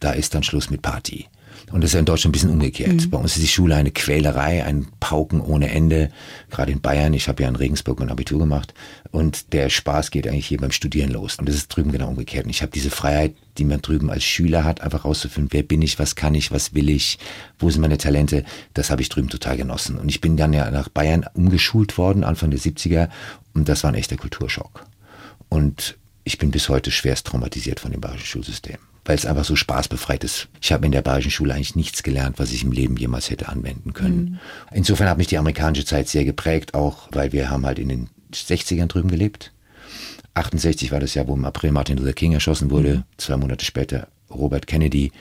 da 0.00 0.12
ist 0.12 0.34
dann 0.34 0.42
Schluss 0.42 0.70
mit 0.70 0.82
Party. 0.82 1.26
Und 1.72 1.82
das 1.82 1.90
ist 1.90 1.94
ja 1.94 2.00
in 2.00 2.06
Deutschland 2.06 2.30
ein 2.30 2.32
bisschen 2.32 2.50
umgekehrt. 2.50 2.92
Mhm. 2.92 3.10
Bei 3.10 3.18
uns 3.18 3.36
ist 3.36 3.42
die 3.42 3.48
Schule 3.48 3.76
eine 3.76 3.92
Quälerei, 3.92 4.64
ein 4.64 4.88
Pauken 4.98 5.40
ohne 5.40 5.70
Ende. 5.70 6.10
Gerade 6.50 6.72
in 6.72 6.80
Bayern, 6.80 7.14
ich 7.14 7.28
habe 7.28 7.42
ja 7.42 7.48
in 7.48 7.56
Regensburg 7.56 8.00
mein 8.00 8.10
Abitur 8.10 8.38
gemacht. 8.38 8.74
Und 9.12 9.52
der 9.52 9.68
Spaß 9.70 10.10
geht 10.10 10.26
eigentlich 10.26 10.46
hier 10.46 10.58
beim 10.58 10.72
Studieren 10.72 11.10
los. 11.10 11.36
Und 11.36 11.48
das 11.48 11.56
ist 11.56 11.68
drüben 11.68 11.92
genau 11.92 12.08
umgekehrt. 12.08 12.44
Und 12.44 12.50
ich 12.50 12.62
habe 12.62 12.72
diese 12.72 12.90
Freiheit, 12.90 13.34
die 13.58 13.64
man 13.64 13.82
drüben 13.82 14.10
als 14.10 14.24
Schüler 14.24 14.64
hat, 14.64 14.80
einfach 14.80 15.04
rauszufinden, 15.04 15.52
wer 15.52 15.62
bin 15.62 15.82
ich, 15.82 15.98
was 15.98 16.16
kann 16.16 16.34
ich, 16.34 16.50
was 16.50 16.74
will 16.74 16.88
ich, 16.88 17.18
wo 17.58 17.70
sind 17.70 17.82
meine 17.82 17.98
Talente. 17.98 18.44
Das 18.74 18.90
habe 18.90 19.02
ich 19.02 19.08
drüben 19.08 19.28
total 19.28 19.56
genossen. 19.56 19.96
Und 19.96 20.08
ich 20.08 20.20
bin 20.20 20.36
dann 20.36 20.52
ja 20.52 20.70
nach 20.70 20.88
Bayern 20.88 21.24
umgeschult 21.34 21.98
worden, 21.98 22.24
Anfang 22.24 22.50
der 22.50 22.60
70er. 22.60 23.08
Und 23.54 23.68
das 23.68 23.84
war 23.84 23.92
ein 23.92 23.96
echter 23.96 24.16
Kulturschock. 24.16 24.86
Und 25.48 25.96
ich 26.24 26.38
bin 26.38 26.50
bis 26.50 26.68
heute 26.68 26.90
schwerst 26.90 27.28
traumatisiert 27.28 27.80
von 27.80 27.92
dem 27.92 28.00
bayerischen 28.00 28.26
Schulsystem 28.26 28.78
weil 29.04 29.16
es 29.16 29.26
einfach 29.26 29.44
so 29.44 29.56
spaßbefreit 29.56 30.24
ist. 30.24 30.48
Ich 30.60 30.72
habe 30.72 30.86
in 30.86 30.92
der 30.92 31.02
bayerischen 31.02 31.30
Schule 31.30 31.54
eigentlich 31.54 31.76
nichts 31.76 32.02
gelernt, 32.02 32.38
was 32.38 32.52
ich 32.52 32.62
im 32.62 32.72
Leben 32.72 32.96
jemals 32.96 33.30
hätte 33.30 33.48
anwenden 33.48 33.92
können. 33.92 34.16
Mhm. 34.16 34.38
Insofern 34.72 35.08
hat 35.08 35.18
mich 35.18 35.26
die 35.26 35.38
amerikanische 35.38 35.86
Zeit 35.86 36.08
sehr 36.08 36.24
geprägt, 36.24 36.74
auch 36.74 37.08
weil 37.12 37.32
wir 37.32 37.50
haben 37.50 37.66
halt 37.66 37.78
in 37.78 37.88
den 37.88 38.10
60ern 38.32 38.86
drüben 38.86 39.10
gelebt. 39.10 39.52
68 40.34 40.92
war 40.92 41.00
das 41.00 41.14
Jahr, 41.14 41.28
wo 41.28 41.34
im 41.34 41.44
April 41.44 41.72
Martin 41.72 41.96
Luther 41.96 42.12
King 42.12 42.32
erschossen 42.32 42.70
wurde. 42.70 42.98
Mhm. 42.98 43.04
Zwei 43.16 43.36
Monate 43.36 43.64
später 43.64 44.08
Robert 44.30 44.66
Kennedy. 44.66 45.12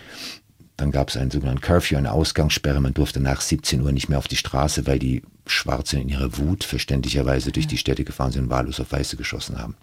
Dann 0.80 0.92
gab 0.92 1.10
es 1.10 1.18
einen 1.18 1.30
sogenannten 1.30 1.60
Curfew, 1.60 1.98
eine 1.98 2.14
Ausgangssperre. 2.14 2.80
Man 2.80 2.94
durfte 2.94 3.20
nach 3.20 3.42
17 3.42 3.82
Uhr 3.82 3.92
nicht 3.92 4.08
mehr 4.08 4.18
auf 4.18 4.30
die 4.30 4.38
Straße, 4.38 4.88
weil 4.88 4.98
die 4.98 5.24
Schwarzen 5.46 6.00
in 6.00 6.08
ihrer 6.08 6.38
Wut 6.38 6.64
verständlicherweise 6.64 7.52
durch 7.52 7.68
die 7.68 7.78
Städte 7.78 8.06
gefahren 8.06 8.32
sind 8.32 8.44
und 8.44 8.50
wahllos 8.50 8.80
auf 8.80 8.94
Weiße 8.94 9.18
geschossen 9.18 9.58
haben. 9.58 9.76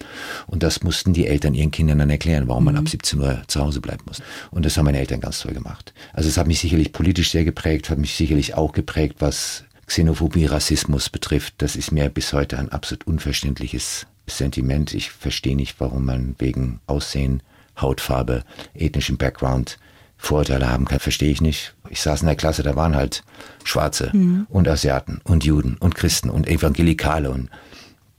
Und 0.46 0.62
das 0.62 0.82
mussten 0.82 1.12
die 1.12 1.26
Eltern 1.26 1.52
ihren 1.52 1.70
Kindern 1.70 1.98
dann 1.98 2.08
erklären, 2.08 2.48
warum 2.48 2.64
man 2.64 2.76
ab 2.76 2.88
17 2.88 3.18
mhm. 3.18 3.24
Uhr 3.24 3.42
zu 3.46 3.60
Hause 3.60 3.82
bleiben 3.82 4.04
muss. 4.06 4.22
Und 4.50 4.64
das 4.64 4.78
haben 4.78 4.86
meine 4.86 4.98
Eltern 4.98 5.20
ganz 5.20 5.40
toll 5.40 5.52
gemacht. 5.52 5.92
Also 6.14 6.30
es 6.30 6.38
hat 6.38 6.46
mich 6.46 6.60
sicherlich 6.60 6.92
politisch 6.92 7.30
sehr 7.30 7.44
geprägt, 7.44 7.90
hat 7.90 7.98
mich 7.98 8.14
sicherlich 8.14 8.54
auch 8.54 8.72
geprägt, 8.72 9.16
was 9.18 9.64
Xenophobie, 9.86 10.46
Rassismus 10.46 11.10
betrifft. 11.10 11.56
Das 11.58 11.76
ist 11.76 11.92
mir 11.92 12.08
bis 12.08 12.32
heute 12.32 12.58
ein 12.58 12.70
absolut 12.70 13.06
unverständliches 13.06 14.06
Sentiment. 14.26 14.94
Ich 14.94 15.10
verstehe 15.10 15.56
nicht, 15.56 15.78
warum 15.78 16.06
man 16.06 16.36
wegen 16.38 16.80
Aussehen, 16.86 17.42
Hautfarbe, 17.78 18.44
ethnischem 18.74 19.18
Background 19.18 19.78
Vorurteile 20.18 20.68
haben 20.68 20.86
kann, 20.86 20.98
verstehe 20.98 21.30
ich 21.30 21.40
nicht. 21.40 21.74
Ich 21.90 22.00
saß 22.00 22.22
in 22.22 22.26
der 22.26 22.36
Klasse, 22.36 22.62
da 22.62 22.74
waren 22.74 22.96
halt 22.96 23.22
Schwarze 23.64 24.10
mhm. 24.12 24.46
und 24.48 24.68
Asiaten 24.68 25.20
und 25.24 25.44
Juden 25.44 25.76
und 25.78 25.94
Christen 25.94 26.30
und 26.30 26.48
Evangelikale 26.48 27.30
und 27.30 27.50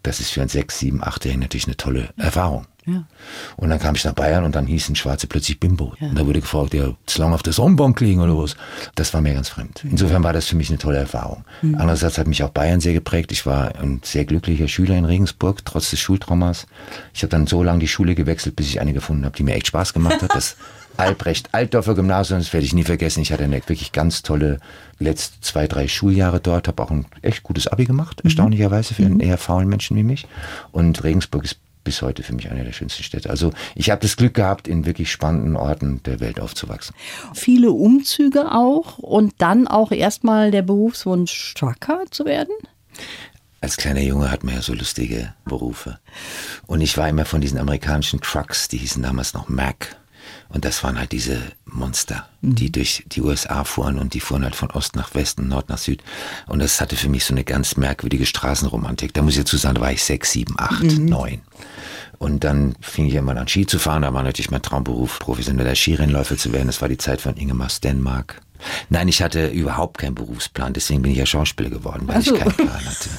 das 0.03 0.19
ist 0.19 0.31
für 0.31 0.41
ein 0.41 0.47
sechs, 0.47 0.79
sieben, 0.79 1.03
achtjährigen 1.03 1.41
natürlich 1.41 1.67
eine 1.67 1.75
tolle 1.75 2.09
Erfahrung. 2.17 2.65
Ja. 2.87 3.03
Und 3.57 3.69
dann 3.69 3.79
kam 3.79 3.95
ich 3.95 4.05
nach 4.05 4.13
Bayern 4.13 4.45
und 4.45 4.55
dann 4.55 4.65
hießen 4.65 4.95
Schwarze 4.95 5.27
plötzlich 5.27 5.59
Bimbo. 5.59 5.93
Ja. 5.99 6.07
Und 6.07 6.17
da 6.17 6.25
wurde 6.25 6.39
gefragt, 6.39 6.73
ja, 6.73 6.93
zu 7.05 7.21
lange 7.21 7.35
auf 7.35 7.43
der 7.43 7.51
Sonnenbank 7.53 7.99
liegen 7.99 8.21
oder 8.21 8.37
was. 8.37 8.55
Das 8.95 9.13
war 9.13 9.21
mir 9.21 9.33
ganz 9.33 9.49
fremd. 9.49 9.83
Insofern 9.83 10.23
war 10.23 10.33
das 10.33 10.47
für 10.47 10.55
mich 10.55 10.69
eine 10.69 10.77
tolle 10.77 10.97
Erfahrung. 10.97 11.43
Mhm. 11.61 11.75
Andererseits 11.75 12.17
hat 12.17 12.27
mich 12.27 12.43
auch 12.43 12.49
Bayern 12.49 12.79
sehr 12.79 12.93
geprägt. 12.93 13.31
Ich 13.33 13.45
war 13.45 13.75
ein 13.75 13.99
sehr 14.03 14.23
glücklicher 14.25 14.69
Schüler 14.69 14.97
in 14.97 15.05
Regensburg, 15.05 15.65
trotz 15.65 15.89
des 15.89 15.99
Schultraumas. 15.99 16.65
Ich 17.13 17.23
habe 17.23 17.29
dann 17.29 17.45
so 17.45 17.61
lange 17.61 17.79
die 17.79 17.87
Schule 17.87 18.15
gewechselt, 18.15 18.55
bis 18.55 18.67
ich 18.67 18.79
eine 18.79 18.93
gefunden 18.93 19.25
habe, 19.25 19.35
die 19.35 19.43
mir 19.43 19.55
echt 19.55 19.67
Spaß 19.67 19.93
gemacht 19.93 20.21
hat. 20.21 20.33
Das 20.33 20.55
Albrecht 20.97 21.49
Altdorfer 21.53 21.93
Gymnasium, 21.93 22.39
das 22.39 22.51
werde 22.53 22.65
ich 22.65 22.73
nie 22.73 22.83
vergessen. 22.83 23.21
Ich 23.21 23.31
hatte 23.31 23.43
eine 23.43 23.57
wirklich 23.67 23.91
ganz 23.91 24.23
tolle 24.23 24.59
letzte 24.99 25.39
zwei, 25.41 25.67
drei 25.67 25.87
Schuljahre 25.87 26.39
dort, 26.39 26.67
habe 26.67 26.81
auch 26.81 26.89
ein 26.89 27.05
echt 27.21 27.43
gutes 27.43 27.67
Abi 27.67 27.85
gemacht, 27.85 28.23
mhm. 28.23 28.29
erstaunlicherweise 28.29 28.93
für 28.93 29.05
einen 29.05 29.15
mhm. 29.15 29.21
eher 29.21 29.37
faulen 29.37 29.69
Menschen 29.69 29.95
wie 29.95 30.03
mich. 30.03 30.25
Und 30.71 31.03
Regensburg 31.03 31.43
ist 31.45 31.59
bis 31.87 32.01
heute 32.01 32.21
für 32.21 32.35
mich 32.35 32.51
eine 32.51 32.65
der 32.65 32.73
schönsten 32.73 33.01
Städte. 33.01 33.29
Also 33.29 33.53
ich 33.73 33.89
habe 33.89 34.01
das 34.01 34.17
Glück 34.17 34.33
gehabt, 34.33 34.67
in 34.67 34.85
wirklich 34.85 35.09
spannenden 35.09 35.55
Orten 35.55 36.03
der 36.03 36.19
Welt 36.19 36.37
aufzuwachsen. 36.37 36.93
Viele 37.33 37.71
Umzüge 37.71 38.51
auch 38.51 38.97
und 38.97 39.35
dann 39.37 39.69
auch 39.69 39.93
erstmal 39.93 40.51
der 40.51 40.63
Berufswunsch, 40.63 41.53
Trucker 41.53 42.03
zu 42.11 42.25
werden? 42.25 42.53
Als 43.61 43.77
kleiner 43.77 44.01
Junge 44.01 44.29
hat 44.29 44.43
man 44.43 44.55
ja 44.55 44.61
so 44.61 44.73
lustige 44.73 45.33
Berufe. 45.45 45.97
Und 46.65 46.81
ich 46.81 46.97
war 46.97 47.07
immer 47.07 47.23
von 47.23 47.39
diesen 47.39 47.57
amerikanischen 47.57 48.19
Trucks, 48.19 48.67
die 48.67 48.79
hießen 48.79 49.01
damals 49.01 49.33
noch 49.33 49.47
Mac 49.47 49.95
und 50.49 50.65
das 50.65 50.83
waren 50.83 50.97
halt 50.97 51.11
diese 51.11 51.41
Monster, 51.65 52.27
mhm. 52.41 52.55
die 52.55 52.71
durch 52.71 53.03
die 53.07 53.21
USA 53.21 53.63
fuhren 53.63 53.99
und 53.99 54.13
die 54.13 54.19
fuhren 54.19 54.43
halt 54.43 54.55
von 54.55 54.71
Ost 54.71 54.95
nach 54.95 55.13
Westen, 55.13 55.47
Nord 55.47 55.69
nach 55.69 55.77
Süd. 55.77 56.03
Und 56.47 56.59
das 56.59 56.79
hatte 56.79 56.95
für 56.95 57.09
mich 57.09 57.25
so 57.25 57.33
eine 57.33 57.43
ganz 57.43 57.77
merkwürdige 57.77 58.25
Straßenromantik. 58.25 59.13
Da 59.13 59.21
muss 59.21 59.33
ich 59.33 59.39
dazu 59.39 59.57
sagen, 59.57 59.75
da 59.75 59.81
war 59.81 59.91
ich 59.91 60.03
sechs, 60.03 60.31
sieben, 60.31 60.55
acht, 60.57 60.83
mhm. 60.83 61.05
neun. 61.05 61.41
Und 62.19 62.43
dann 62.43 62.75
fing 62.81 63.05
ich 63.05 63.13
irgendwann 63.13 63.37
an 63.37 63.47
Ski 63.47 63.65
zu 63.65 63.77
fahren. 63.77 64.01
Da 64.01 64.13
war 64.13 64.23
natürlich 64.23 64.49
mein 64.49 64.61
Traumberuf, 64.61 65.19
professioneller 65.19 65.75
Skirennläufer 65.75 66.37
zu 66.37 66.51
werden. 66.51 66.67
Das 66.67 66.81
war 66.81 66.89
die 66.89 66.97
Zeit 66.97 67.21
von 67.21 67.35
Ingemar 67.35 67.69
Stenmark. 67.69 68.41
Nein, 68.89 69.07
ich 69.07 69.21
hatte 69.21 69.47
überhaupt 69.47 69.97
keinen 69.97 70.15
Berufsplan, 70.15 70.73
deswegen 70.73 71.01
bin 71.01 71.11
ich 71.11 71.17
ja 71.17 71.25
Schauspieler 71.25 71.69
geworden, 71.69 72.07
weil 72.07 72.21
so. 72.21 72.35
ich 72.35 72.41
keinen 72.41 72.53
Plan 72.53 72.85
hatte. 72.85 73.09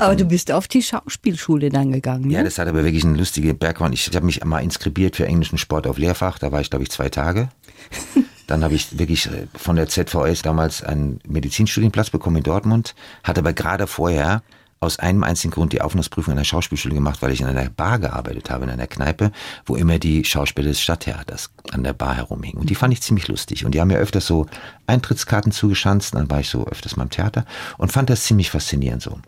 Aber 0.00 0.16
du 0.16 0.24
bist 0.24 0.52
auf 0.52 0.68
die 0.68 0.82
Schauspielschule 0.82 1.70
dann 1.70 1.92
gegangen. 1.92 2.28
Ne? 2.28 2.34
Ja, 2.34 2.42
das 2.42 2.58
hat 2.58 2.68
aber 2.68 2.84
wirklich 2.84 3.04
eine 3.04 3.16
lustige 3.16 3.54
Background. 3.54 3.94
Ich 3.94 4.06
habe 4.14 4.26
mich 4.26 4.44
mal 4.44 4.60
inskribiert 4.60 5.16
für 5.16 5.26
englischen 5.26 5.58
Sport 5.58 5.86
auf 5.86 5.98
Lehrfach, 5.98 6.38
da 6.38 6.52
war 6.52 6.60
ich 6.60 6.70
glaube 6.70 6.84
ich 6.84 6.90
zwei 6.90 7.08
Tage. 7.08 7.48
Dann 8.48 8.64
habe 8.64 8.74
ich 8.74 8.98
wirklich 8.98 9.26
äh, 9.26 9.46
von 9.54 9.76
der 9.76 9.88
ZVS 9.88 10.40
damals 10.40 10.82
einen 10.82 11.20
Medizinstudienplatz 11.28 12.08
bekommen 12.08 12.38
in 12.38 12.42
Dortmund, 12.42 12.94
hatte 13.22 13.40
aber 13.40 13.52
gerade 13.52 13.86
vorher 13.86 14.42
aus 14.80 14.98
einem 14.98 15.24
einzigen 15.24 15.52
Grund 15.52 15.72
die 15.72 15.80
Aufnahmeprüfung 15.80 16.32
in 16.32 16.38
der 16.38 16.44
Schauspielschule 16.44 16.94
gemacht, 16.94 17.22
weil 17.22 17.32
ich 17.32 17.40
in 17.40 17.46
einer 17.46 17.68
Bar 17.70 17.98
gearbeitet 17.98 18.50
habe, 18.50 18.64
in 18.64 18.70
einer 18.70 18.86
Kneipe, 18.86 19.32
wo 19.66 19.76
immer 19.76 19.98
die 19.98 20.24
Schauspieler 20.24 20.68
des 20.68 20.80
Stadttheaters 20.80 21.50
an 21.72 21.82
der 21.82 21.92
Bar 21.92 22.16
herumhingen. 22.16 22.60
Und 22.60 22.70
die 22.70 22.74
fand 22.74 22.92
ich 22.92 23.02
ziemlich 23.02 23.28
lustig. 23.28 23.64
Und 23.64 23.72
die 23.72 23.80
haben 23.80 23.88
mir 23.88 23.98
öfters 23.98 24.26
so 24.26 24.46
Eintrittskarten 24.86 25.52
zugeschanzt, 25.52 26.14
dann 26.14 26.30
war 26.30 26.40
ich 26.40 26.48
so 26.48 26.66
öfters 26.66 26.96
mal 26.96 27.04
im 27.04 27.10
Theater 27.10 27.44
und 27.76 27.92
fand 27.92 28.08
das 28.10 28.24
ziemlich 28.24 28.50
faszinierend 28.50 29.02
so. 29.02 29.18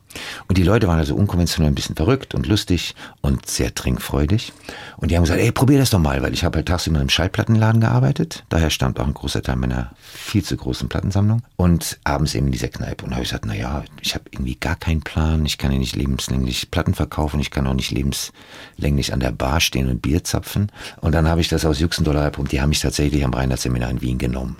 Und 0.48 0.58
die 0.58 0.62
Leute 0.62 0.88
waren 0.88 0.98
also 0.98 1.14
unkonventionell 1.14 1.70
ein 1.70 1.74
bisschen 1.74 1.96
verrückt 1.96 2.34
und 2.34 2.46
lustig 2.46 2.94
und 3.20 3.46
sehr 3.46 3.74
trinkfreudig. 3.74 4.52
Und 4.96 5.10
die 5.10 5.16
haben 5.16 5.24
gesagt, 5.24 5.40
ey, 5.40 5.52
probier 5.52 5.78
das 5.78 5.90
doch 5.90 5.98
mal, 5.98 6.22
weil 6.22 6.32
ich 6.32 6.44
habe 6.44 6.56
halt 6.56 6.68
tagsüber 6.68 7.00
im 7.00 7.08
Schallplattenladen 7.08 7.80
gearbeitet. 7.80 8.44
Daher 8.48 8.70
stammt 8.70 8.98
auch 9.00 9.06
ein 9.06 9.14
großer 9.14 9.42
Teil 9.42 9.56
meiner 9.56 9.90
viel 10.00 10.42
zu 10.42 10.56
großen 10.56 10.88
Plattensammlung. 10.88 11.42
Und 11.56 11.98
abends 12.04 12.34
eben 12.34 12.46
in 12.46 12.52
dieser 12.52 12.68
Kneipe. 12.68 13.04
Und 13.04 13.10
da 13.10 13.16
habe 13.16 13.24
ich 13.24 13.30
gesagt, 13.30 13.46
na 13.46 13.54
ja, 13.54 13.84
ich 14.00 14.14
habe 14.14 14.24
irgendwie 14.30 14.56
gar 14.56 14.76
keinen 14.76 15.02
Plan 15.02 15.39
zahlen, 15.40 15.46
ich 15.46 15.58
kann 15.58 15.72
ja 15.72 15.78
nicht 15.78 15.96
lebenslänglich 15.96 16.70
Platten 16.70 16.94
verkaufen, 16.94 17.40
ich 17.40 17.50
kann 17.50 17.66
auch 17.66 17.74
nicht 17.74 17.90
lebenslänglich 17.90 19.12
an 19.12 19.20
der 19.20 19.32
Bar 19.32 19.60
stehen 19.60 19.88
und 19.88 20.02
Bier 20.02 20.24
zapfen. 20.24 20.70
Und 21.00 21.12
dann 21.12 21.28
habe 21.28 21.40
ich 21.40 21.48
das 21.48 21.64
aus 21.64 21.80
Juxendollar 21.80 22.32
die 22.52 22.60
haben 22.60 22.70
mich 22.70 22.80
tatsächlich 22.80 23.24
am 23.24 23.34
Reinhardt-Seminar 23.34 23.90
in 23.90 24.00
Wien 24.00 24.18
genommen. 24.18 24.56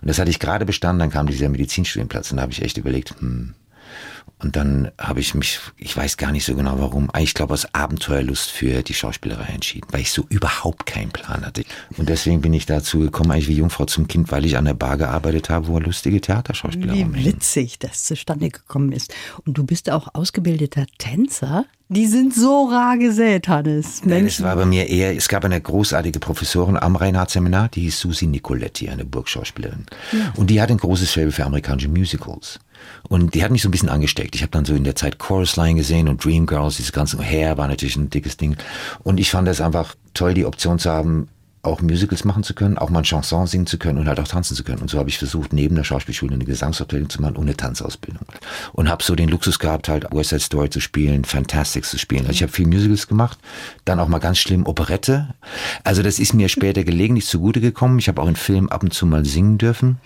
Und 0.00 0.08
das 0.08 0.18
hatte 0.18 0.30
ich 0.30 0.38
gerade 0.38 0.66
bestanden, 0.66 1.00
dann 1.00 1.10
kam 1.10 1.26
dieser 1.26 1.48
Medizinstudienplatz 1.48 2.30
und 2.30 2.36
da 2.36 2.42
habe 2.42 2.52
ich 2.52 2.62
echt 2.62 2.76
überlegt, 2.76 3.14
hm, 3.20 3.54
und 4.40 4.54
dann 4.54 4.92
habe 4.98 5.18
ich 5.18 5.34
mich, 5.34 5.58
ich 5.76 5.96
weiß 5.96 6.16
gar 6.16 6.30
nicht 6.30 6.44
so 6.44 6.54
genau 6.54 6.78
warum, 6.78 7.10
ich 7.18 7.34
glaube 7.34 7.54
aus 7.54 7.74
Abenteuerlust 7.74 8.50
für 8.50 8.82
die 8.82 8.94
Schauspielerei 8.94 9.52
entschieden, 9.52 9.88
weil 9.90 10.02
ich 10.02 10.12
so 10.12 10.26
überhaupt 10.28 10.86
keinen 10.86 11.10
Plan 11.10 11.44
hatte. 11.44 11.64
Und 11.96 12.08
deswegen 12.08 12.40
bin 12.40 12.54
ich 12.54 12.64
dazu 12.64 13.00
gekommen, 13.00 13.32
eigentlich 13.32 13.48
wie 13.48 13.56
Jungfrau 13.56 13.84
zum 13.86 14.06
Kind, 14.06 14.30
weil 14.30 14.46
ich 14.46 14.56
an 14.56 14.66
der 14.66 14.74
Bar 14.74 14.96
gearbeitet 14.96 15.50
habe, 15.50 15.66
wo 15.66 15.80
lustige 15.80 16.20
Theaterschauspieler 16.20 16.94
Wie 16.94 17.24
witzig 17.24 17.80
das 17.80 18.04
zustande 18.04 18.50
gekommen 18.50 18.92
ist. 18.92 19.12
Und 19.44 19.58
du 19.58 19.64
bist 19.64 19.90
auch 19.90 20.14
ausgebildeter 20.14 20.86
Tänzer? 20.98 21.64
Die 21.88 22.06
sind 22.06 22.34
so 22.34 22.66
rar 22.66 22.98
gesät, 22.98 23.48
Hannes. 23.48 24.02
Nein, 24.04 24.26
es 24.26 24.42
war 24.42 24.54
bei 24.54 24.66
mir 24.66 24.88
eher, 24.88 25.16
es 25.16 25.26
gab 25.26 25.44
eine 25.46 25.58
großartige 25.58 26.20
Professorin 26.20 26.76
am 26.76 26.96
Reinhardt-Seminar, 26.96 27.70
die 27.70 27.80
hieß 27.80 27.98
Susi 27.98 28.26
Nicoletti, 28.26 28.90
eine 28.90 29.06
Burgschauspielerin. 29.06 29.86
Ja. 30.12 30.32
Und 30.36 30.50
die 30.50 30.60
hat 30.60 30.70
ein 30.70 30.76
großes 30.76 31.10
Faible 31.10 31.32
für 31.32 31.46
amerikanische 31.46 31.88
Musicals. 31.88 32.60
Und 33.08 33.34
die 33.34 33.42
hat 33.42 33.50
mich 33.50 33.62
so 33.62 33.68
ein 33.68 33.72
bisschen 33.72 33.88
angesteckt. 33.88 34.34
Ich 34.34 34.42
habe 34.42 34.50
dann 34.50 34.64
so 34.64 34.74
in 34.74 34.84
der 34.84 34.96
Zeit 34.96 35.18
Chorus 35.18 35.56
Line 35.56 35.76
gesehen 35.76 36.08
und 36.08 36.24
Dreamgirls, 36.24 36.76
dieses 36.76 36.92
ganze 36.92 37.22
Hair 37.22 37.56
war 37.56 37.68
natürlich 37.68 37.96
ein 37.96 38.10
dickes 38.10 38.36
Ding. 38.36 38.56
Und 39.02 39.18
ich 39.18 39.30
fand 39.30 39.48
es 39.48 39.60
einfach 39.60 39.94
toll, 40.14 40.34
die 40.34 40.44
Option 40.44 40.78
zu 40.78 40.90
haben, 40.90 41.28
auch 41.62 41.80
Musicals 41.82 42.24
machen 42.24 42.42
zu 42.42 42.54
können, 42.54 42.78
auch 42.78 42.90
mal 42.90 43.00
ein 43.00 43.04
Chanson 43.04 43.46
singen 43.46 43.66
zu 43.66 43.78
können 43.78 43.98
und 43.98 44.08
halt 44.08 44.20
auch 44.20 44.28
tanzen 44.28 44.54
zu 44.54 44.64
können. 44.64 44.80
Und 44.80 44.90
so 44.90 44.98
habe 44.98 45.08
ich 45.08 45.18
versucht, 45.18 45.52
neben 45.52 45.74
der 45.74 45.84
Schauspielschule 45.84 46.34
eine 46.34 46.44
Gesangsausbildung 46.44 47.10
zu 47.10 47.20
machen 47.20 47.36
und 47.36 47.42
eine 47.42 47.56
Tanzausbildung. 47.56 48.22
Und 48.72 48.88
habe 48.88 49.02
so 49.02 49.14
den 49.14 49.28
Luxus 49.28 49.58
gehabt, 49.58 49.88
halt 49.88 50.06
West 50.12 50.30
Side 50.30 50.40
Story 50.40 50.70
zu 50.70 50.80
spielen, 50.80 51.24
Fantastics 51.24 51.90
zu 51.90 51.98
spielen. 51.98 52.22
Also 52.22 52.32
ich 52.32 52.42
habe 52.42 52.52
viel 52.52 52.66
Musicals 52.66 53.08
gemacht, 53.08 53.38
dann 53.84 53.98
auch 53.98 54.08
mal 54.08 54.18
ganz 54.18 54.38
schlimm 54.38 54.66
Operette. 54.66 55.34
Also 55.84 56.02
das 56.02 56.18
ist 56.18 56.32
mir 56.32 56.48
später 56.48 56.84
gelegentlich 56.84 57.26
zugute 57.26 57.60
gekommen. 57.60 57.98
Ich 57.98 58.08
habe 58.08 58.22
auch 58.22 58.28
in 58.28 58.36
Filmen 58.36 58.70
ab 58.70 58.82
und 58.82 58.94
zu 58.94 59.06
mal 59.06 59.24
singen 59.24 59.58
dürfen. 59.58 59.98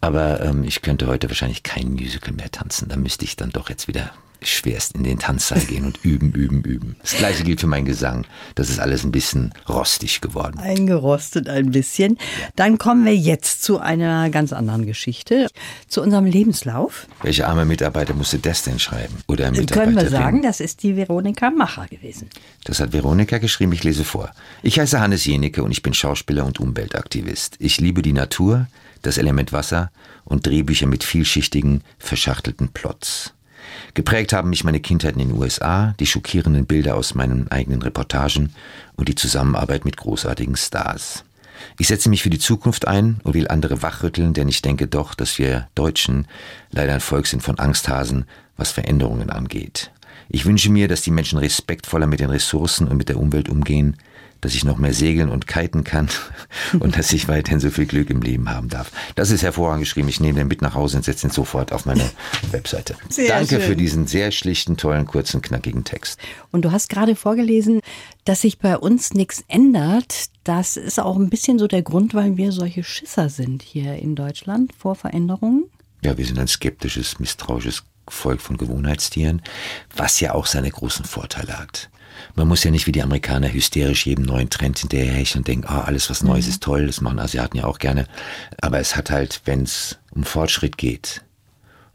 Aber 0.00 0.40
ähm, 0.42 0.64
ich 0.64 0.82
könnte 0.82 1.06
heute 1.06 1.28
wahrscheinlich 1.28 1.62
kein 1.62 1.92
Musical 1.92 2.32
mehr 2.32 2.50
tanzen. 2.50 2.88
Da 2.88 2.96
müsste 2.96 3.24
ich 3.24 3.36
dann 3.36 3.50
doch 3.50 3.68
jetzt 3.68 3.88
wieder 3.88 4.10
schwerst 4.46 4.94
in 4.94 5.04
den 5.04 5.18
Tanzsaal 5.18 5.60
gehen 5.60 5.84
und 5.84 6.04
üben, 6.04 6.32
üben, 6.32 6.62
üben. 6.62 6.96
Das 7.02 7.16
gleiche 7.16 7.44
gilt 7.44 7.60
für 7.60 7.66
meinen 7.66 7.84
Gesang. 7.84 8.26
Das 8.54 8.70
ist 8.70 8.78
alles 8.78 9.04
ein 9.04 9.12
bisschen 9.12 9.52
rostig 9.68 10.20
geworden. 10.20 10.58
Eingerostet 10.58 11.48
ein 11.48 11.70
bisschen. 11.70 12.18
Dann 12.56 12.78
kommen 12.78 13.04
wir 13.04 13.16
jetzt 13.16 13.62
zu 13.62 13.80
einer 13.80 14.30
ganz 14.30 14.52
anderen 14.52 14.86
Geschichte, 14.86 15.48
zu 15.88 16.02
unserem 16.02 16.26
Lebenslauf. 16.26 17.06
Welche 17.22 17.46
arme 17.46 17.64
Mitarbeiter 17.64 18.14
musste 18.14 18.38
das 18.38 18.62
denn 18.62 18.78
schreiben? 18.78 19.14
Oder 19.28 19.50
Können 19.52 19.96
wir 19.96 20.08
sagen, 20.08 20.42
das 20.42 20.60
ist 20.60 20.82
die 20.82 20.96
Veronika 20.96 21.50
Macher 21.50 21.86
gewesen. 21.86 22.28
Das 22.64 22.80
hat 22.80 22.92
Veronika 22.92 23.38
geschrieben, 23.38 23.72
ich 23.72 23.84
lese 23.84 24.04
vor. 24.04 24.30
Ich 24.62 24.78
heiße 24.78 25.00
Hannes 25.00 25.24
Jenecke 25.24 25.62
und 25.62 25.70
ich 25.70 25.82
bin 25.82 25.94
Schauspieler 25.94 26.44
und 26.44 26.60
Umweltaktivist. 26.60 27.56
Ich 27.58 27.80
liebe 27.80 28.02
die 28.02 28.12
Natur, 28.12 28.66
das 29.02 29.18
Element 29.18 29.52
Wasser 29.52 29.90
und 30.24 30.46
Drehbücher 30.46 30.86
mit 30.86 31.04
vielschichtigen, 31.04 31.82
verschachtelten 31.98 32.68
Plots. 32.68 33.34
Geprägt 33.94 34.32
haben 34.32 34.50
mich 34.50 34.64
meine 34.64 34.80
Kindheit 34.80 35.14
in 35.14 35.28
den 35.28 35.38
USA, 35.38 35.94
die 36.00 36.06
schockierenden 36.06 36.66
Bilder 36.66 36.96
aus 36.96 37.14
meinen 37.14 37.48
eigenen 37.52 37.80
Reportagen 37.80 38.52
und 38.96 39.08
die 39.08 39.14
Zusammenarbeit 39.14 39.84
mit 39.84 39.96
großartigen 39.96 40.56
Stars. 40.56 41.24
Ich 41.78 41.86
setze 41.86 42.08
mich 42.08 42.22
für 42.22 42.30
die 42.30 42.40
Zukunft 42.40 42.88
ein 42.88 43.20
und 43.22 43.34
will 43.34 43.46
andere 43.46 43.82
wachrütteln, 43.82 44.34
denn 44.34 44.48
ich 44.48 44.62
denke 44.62 44.88
doch, 44.88 45.14
dass 45.14 45.38
wir 45.38 45.68
Deutschen 45.76 46.26
leider 46.72 46.94
ein 46.94 47.00
Volk 47.00 47.28
sind 47.28 47.42
von 47.42 47.60
Angsthasen, 47.60 48.24
was 48.56 48.72
Veränderungen 48.72 49.30
angeht. 49.30 49.92
Ich 50.28 50.44
wünsche 50.44 50.70
mir, 50.70 50.88
dass 50.88 51.02
die 51.02 51.12
Menschen 51.12 51.38
respektvoller 51.38 52.08
mit 52.08 52.18
den 52.18 52.30
Ressourcen 52.30 52.88
und 52.88 52.96
mit 52.96 53.08
der 53.08 53.18
Umwelt 53.18 53.48
umgehen, 53.48 53.96
dass 54.44 54.54
ich 54.54 54.64
noch 54.64 54.76
mehr 54.76 54.92
segeln 54.92 55.30
und 55.30 55.46
kiten 55.46 55.84
kann 55.84 56.08
und 56.78 56.98
dass 56.98 57.12
ich 57.12 57.28
weiterhin 57.28 57.60
so 57.60 57.70
viel 57.70 57.86
Glück 57.86 58.10
im 58.10 58.20
Leben 58.20 58.50
haben 58.50 58.68
darf. 58.68 58.92
Das 59.14 59.30
ist 59.30 59.42
hervorragend 59.42 59.84
geschrieben. 59.84 60.08
Ich 60.08 60.20
nehme 60.20 60.38
den 60.38 60.48
mit 60.48 60.60
nach 60.60 60.74
Hause 60.74 60.98
und 60.98 61.02
setze 61.02 61.26
ihn 61.26 61.30
sofort 61.30 61.72
auf 61.72 61.86
meine 61.86 62.10
Webseite. 62.50 62.94
Sehr 63.08 63.28
Danke 63.28 63.56
schön. 63.56 63.62
für 63.62 63.76
diesen 63.76 64.06
sehr 64.06 64.30
schlichten, 64.32 64.76
tollen, 64.76 65.06
kurzen, 65.06 65.40
knackigen 65.40 65.84
Text. 65.84 66.20
Und 66.52 66.66
du 66.66 66.72
hast 66.72 66.90
gerade 66.90 67.16
vorgelesen, 67.16 67.80
dass 68.26 68.42
sich 68.42 68.58
bei 68.58 68.76
uns 68.76 69.14
nichts 69.14 69.42
ändert. 69.48 70.26
Das 70.44 70.76
ist 70.76 71.00
auch 71.00 71.16
ein 71.16 71.30
bisschen 71.30 71.58
so 71.58 71.66
der 71.66 71.82
Grund, 71.82 72.12
weil 72.12 72.36
wir 72.36 72.52
solche 72.52 72.84
Schisser 72.84 73.30
sind 73.30 73.62
hier 73.62 73.96
in 73.96 74.14
Deutschland 74.14 74.72
vor 74.78 74.94
Veränderungen. 74.94 75.64
Ja, 76.02 76.18
wir 76.18 76.26
sind 76.26 76.38
ein 76.38 76.48
skeptisches, 76.48 77.18
misstrauisches 77.18 77.82
Volk 78.08 78.42
von 78.42 78.58
Gewohnheitstieren, 78.58 79.40
was 79.96 80.20
ja 80.20 80.34
auch 80.34 80.44
seine 80.44 80.70
großen 80.70 81.06
Vorteile 81.06 81.58
hat. 81.58 81.88
Man 82.34 82.48
muss 82.48 82.64
ja 82.64 82.70
nicht 82.70 82.86
wie 82.86 82.92
die 82.92 83.02
Amerikaner 83.02 83.52
hysterisch 83.52 84.06
jedem 84.06 84.24
neuen 84.24 84.50
Trend 84.50 84.78
hinterherhecheln 84.78 85.40
und 85.40 85.48
denken, 85.48 85.66
ah, 85.66 85.82
alles 85.82 86.10
was 86.10 86.22
Neues 86.22 86.46
mhm. 86.46 86.50
ist 86.50 86.62
toll, 86.62 86.86
das 86.86 87.00
machen 87.00 87.18
Asiaten 87.18 87.58
ja 87.58 87.64
auch 87.64 87.78
gerne. 87.78 88.06
Aber 88.60 88.78
es 88.78 88.96
hat 88.96 89.10
halt, 89.10 89.42
wenn 89.44 89.62
es 89.62 89.98
um 90.12 90.24
Fortschritt 90.24 90.78
geht, 90.78 91.23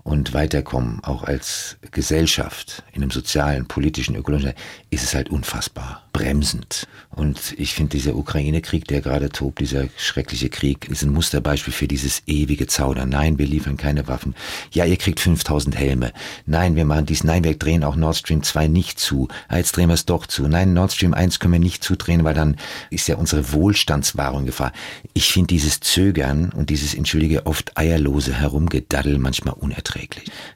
und 0.04 0.34
weiterkommen, 0.34 1.04
auch 1.04 1.24
als 1.24 1.78
Gesellschaft, 1.92 2.84
in 2.94 3.02
einem 3.02 3.12
sozialen, 3.12 3.68
politischen, 3.68 4.16
ökologischen, 4.16 4.54
ist 4.90 5.04
es 5.04 5.14
halt 5.14 5.30
unfassbar 5.30 6.04
bremsend. 6.14 6.88
Und 7.16 7.54
ich 7.58 7.74
finde, 7.74 7.92
dieser 7.92 8.16
Ukraine-Krieg, 8.16 8.88
der 8.88 9.02
gerade 9.02 9.30
tobt, 9.30 9.60
dieser 9.60 9.86
schreckliche 9.98 10.50
Krieg, 10.50 10.90
ist 10.90 11.04
ein 11.04 11.12
Musterbeispiel 11.12 11.74
für 11.74 11.88
dieses 11.88 12.24
ewige 12.28 12.68
Zaudern. 12.68 13.10
Nein, 13.10 13.38
wir 13.38 13.46
liefern 13.46 13.78
keine 13.78 14.08
Waffen. 14.08 14.36
Ja, 14.72 14.86
ihr 14.86 14.98
kriegt 14.98 15.20
5000 15.20 15.78
Helme. 15.78 16.12
Nein, 16.46 16.76
wir 16.76 16.86
machen 16.86 17.06
dies. 17.06 17.24
Nein, 17.24 17.44
wir 17.44 17.58
drehen 17.58 17.84
auch 17.84 17.96
Nord 17.96 18.18
Stream 18.18 18.42
2 18.42 18.68
nicht 18.68 19.00
zu. 19.00 19.28
Jetzt 19.52 19.76
drehen 19.76 19.90
wir 19.90 19.94
es 19.94 20.06
doch 20.06 20.28
zu. 20.28 20.48
Nein, 20.48 20.74
Nord 20.74 20.94
Stream 20.94 21.14
1 21.14 21.40
können 21.40 21.54
wir 21.54 21.60
nicht 21.60 21.84
zudrehen, 21.84 22.24
weil 22.24 22.34
dann 22.34 22.58
ist 22.90 23.08
ja 23.08 23.18
unsere 23.18 23.52
Wohlstandswahrung 23.52 24.46
Gefahr. 24.46 24.72
Ich 25.14 25.32
finde 25.32 25.48
dieses 25.48 25.80
Zögern 25.82 26.50
und 26.50 26.70
dieses, 26.70 26.96
entschuldige, 26.96 27.46
oft 27.46 27.78
eierlose 27.78 28.34
Herumgedaddel 28.34 29.20
manchmal 29.20 29.56
unerträglich. 29.56 29.99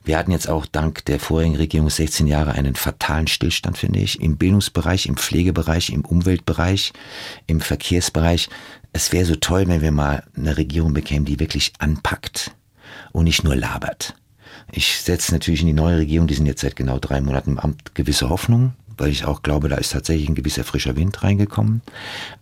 Wir 0.04 0.18
hatten 0.18 0.30
jetzt 0.30 0.48
auch 0.48 0.66
dank 0.66 1.04
der 1.04 1.20
vorigen 1.20 1.56
Regierung 1.56 1.90
16 1.90 2.26
Jahre 2.26 2.52
einen 2.52 2.74
fatalen 2.74 3.26
Stillstand, 3.26 3.78
finde 3.78 4.00
ich, 4.00 4.20
im 4.20 4.36
Bildungsbereich, 4.36 5.06
im 5.06 5.16
Pflegebereich, 5.16 5.90
im 5.90 6.04
Umweltbereich, 6.04 6.92
im 7.46 7.60
Verkehrsbereich. 7.60 8.48
Es 8.92 9.12
wäre 9.12 9.24
so 9.24 9.36
toll, 9.36 9.66
wenn 9.66 9.82
wir 9.82 9.92
mal 9.92 10.24
eine 10.36 10.56
Regierung 10.56 10.94
bekämen, 10.94 11.24
die 11.24 11.40
wirklich 11.40 11.72
anpackt 11.78 12.52
und 13.12 13.24
nicht 13.24 13.44
nur 13.44 13.56
labert. 13.56 14.14
Ich 14.72 15.00
setze 15.00 15.32
natürlich 15.32 15.60
in 15.60 15.66
die 15.66 15.72
neue 15.72 15.98
Regierung, 15.98 16.26
die 16.26 16.34
sind 16.34 16.46
jetzt 16.46 16.60
seit 16.60 16.76
genau 16.76 16.98
drei 16.98 17.20
Monaten 17.20 17.52
im 17.52 17.58
Amt, 17.58 17.94
gewisse 17.94 18.28
Hoffnung, 18.28 18.74
weil 18.96 19.10
ich 19.10 19.24
auch 19.24 19.42
glaube, 19.42 19.68
da 19.68 19.76
ist 19.76 19.92
tatsächlich 19.92 20.28
ein 20.28 20.34
gewisser 20.34 20.64
frischer 20.64 20.96
Wind 20.96 21.22
reingekommen. 21.22 21.82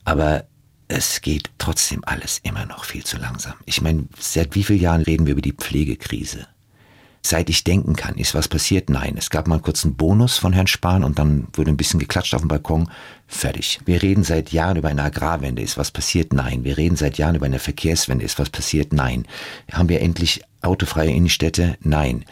Aber 0.05 0.45
es 0.89 1.23
geht 1.23 1.51
trotzdem 1.59 2.03
alles 2.05 2.39
immer 2.43 2.67
noch 2.67 2.85
viel 2.85 3.05
zu 3.05 3.17
langsam. 3.17 3.55
Ich 3.65 3.81
meine, 3.81 4.09
seit 4.19 4.55
wie 4.55 4.63
vielen 4.63 4.81
Jahren 4.81 5.03
reden 5.03 5.27
wir 5.27 5.33
über 5.33 5.43
die 5.43 5.53
Pflegekrise? 5.53 6.47
Seit 7.25 7.49
ich 7.49 7.63
denken 7.63 7.95
kann, 7.95 8.17
ist 8.17 8.35
was 8.35 8.49
passiert? 8.49 8.91
Nein. 8.91 9.15
Es 9.17 9.31
gab 9.31 9.47
mal 9.47 9.55
einen 9.55 9.63
kurzen 9.63 9.95
Bonus 9.95 10.39
von 10.39 10.53
Herrn 10.53 10.67
Spahn 10.67 11.05
und 11.05 11.21
dann 11.21 11.47
wurde 11.53 11.71
ein 11.71 11.77
bisschen 11.77 12.01
geklatscht 12.01 12.35
auf 12.35 12.43
dem 12.43 12.49
Balkon. 12.49 12.91
Fertig. 13.29 13.79
Wir 13.85 14.03
reden 14.03 14.25
seit 14.25 14.51
Jahren 14.51 14.77
über 14.77 14.89
eine 14.89 15.05
Agrarwende. 15.05 15.63
Ist 15.63 15.79
was 15.79 15.93
passiert? 15.93 16.33
Nein. 16.33 16.65
Wir 16.65 16.77
reden 16.77 16.97
seit 16.97 17.19
Jahren 17.19 17.37
über 17.37 17.47
eine 17.47 17.61
Verkehrswende. 17.61 18.25
Ist 18.25 18.41
was 18.41 18.51
passiert? 18.51 18.93
Nein. 18.93 19.25
Haben 19.71 19.89
wir 19.89 20.01
endlich 20.01 20.43
autofreie 20.63 21.13
Innenstädte? 21.13 21.77
Nein. 21.81 22.25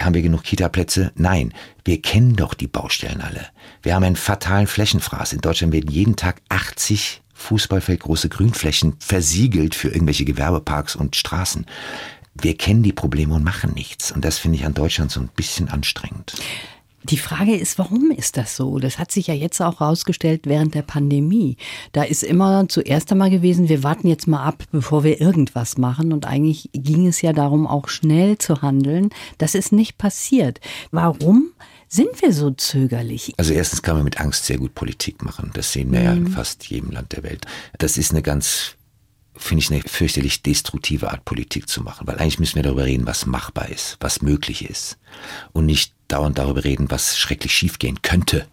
Haben 0.00 0.14
wir 0.14 0.22
genug 0.22 0.44
Kitaplätze? 0.44 1.12
Nein. 1.14 1.52
Wir 1.84 2.00
kennen 2.00 2.34
doch 2.34 2.54
die 2.54 2.68
Baustellen 2.68 3.20
alle. 3.20 3.46
Wir 3.82 3.94
haben 3.94 4.04
einen 4.04 4.16
fatalen 4.16 4.66
Flächenfraß. 4.66 5.34
In 5.34 5.42
Deutschland 5.42 5.74
werden 5.74 5.90
jeden 5.90 6.16
Tag 6.16 6.40
80 6.48 7.20
Fußballfeldgroße 7.34 8.30
Grünflächen 8.30 8.96
versiegelt 8.98 9.74
für 9.76 9.88
irgendwelche 9.88 10.24
Gewerbeparks 10.24 10.96
und 10.96 11.14
Straßen 11.14 11.66
wir 12.34 12.56
kennen 12.56 12.82
die 12.82 12.92
Probleme 12.92 13.34
und 13.34 13.44
machen 13.44 13.72
nichts. 13.74 14.12
Und 14.12 14.24
das 14.24 14.38
finde 14.38 14.58
ich 14.58 14.64
an 14.64 14.74
Deutschland 14.74 15.10
so 15.10 15.20
ein 15.20 15.30
bisschen 15.34 15.68
anstrengend. 15.68 16.34
Die 17.04 17.16
Frage 17.16 17.56
ist, 17.56 17.78
warum 17.78 18.10
ist 18.10 18.36
das 18.36 18.56
so? 18.56 18.78
Das 18.78 18.98
hat 18.98 19.12
sich 19.12 19.28
ja 19.28 19.34
jetzt 19.34 19.60
auch 19.62 19.80
herausgestellt 19.80 20.42
während 20.44 20.74
der 20.74 20.82
Pandemie. 20.82 21.56
Da 21.92 22.02
ist 22.02 22.22
immer 22.22 22.68
zuerst 22.68 23.10
einmal 23.12 23.30
gewesen, 23.30 23.68
wir 23.68 23.82
warten 23.82 24.08
jetzt 24.08 24.26
mal 24.26 24.42
ab, 24.42 24.64
bevor 24.72 25.04
wir 25.04 25.20
irgendwas 25.20 25.78
machen. 25.78 26.12
Und 26.12 26.26
eigentlich 26.26 26.70
ging 26.72 27.06
es 27.06 27.22
ja 27.22 27.32
darum, 27.32 27.66
auch 27.66 27.88
schnell 27.88 28.36
zu 28.36 28.62
handeln. 28.62 29.10
Das 29.38 29.54
ist 29.54 29.72
nicht 29.72 29.96
passiert. 29.96 30.60
Warum? 30.90 31.52
sind 31.90 32.20
wir 32.20 32.34
so 32.34 32.50
zögerlich? 32.50 33.32
Also 33.38 33.54
erstens 33.54 33.80
kann 33.80 33.96
man 33.96 34.04
mit 34.04 34.20
Angst 34.20 34.44
sehr 34.44 34.58
gut 34.58 34.74
Politik 34.74 35.22
machen. 35.22 35.50
Das 35.54 35.72
sehen 35.72 35.90
wir 35.90 36.00
mhm. 36.00 36.04
ja 36.04 36.12
in 36.12 36.26
fast 36.28 36.66
jedem 36.66 36.90
Land 36.90 37.12
der 37.12 37.22
Welt. 37.22 37.46
Das 37.78 37.96
ist 37.96 38.10
eine 38.10 38.20
ganz 38.20 38.74
finde 39.38 39.62
ich 39.62 39.70
eine 39.70 39.82
fürchterlich 39.82 40.42
destruktive 40.42 41.10
Art 41.10 41.24
Politik 41.24 41.68
zu 41.68 41.82
machen, 41.82 42.06
weil 42.06 42.18
eigentlich 42.18 42.38
müssen 42.38 42.56
wir 42.56 42.62
darüber 42.62 42.84
reden, 42.84 43.06
was 43.06 43.26
machbar 43.26 43.68
ist, 43.68 43.96
was 44.00 44.22
möglich 44.22 44.68
ist 44.68 44.98
und 45.52 45.66
nicht 45.66 45.94
dauernd 46.08 46.38
darüber 46.38 46.64
reden, 46.64 46.90
was 46.90 47.18
schrecklich 47.18 47.54
schiefgehen 47.54 48.02
könnte. 48.02 48.46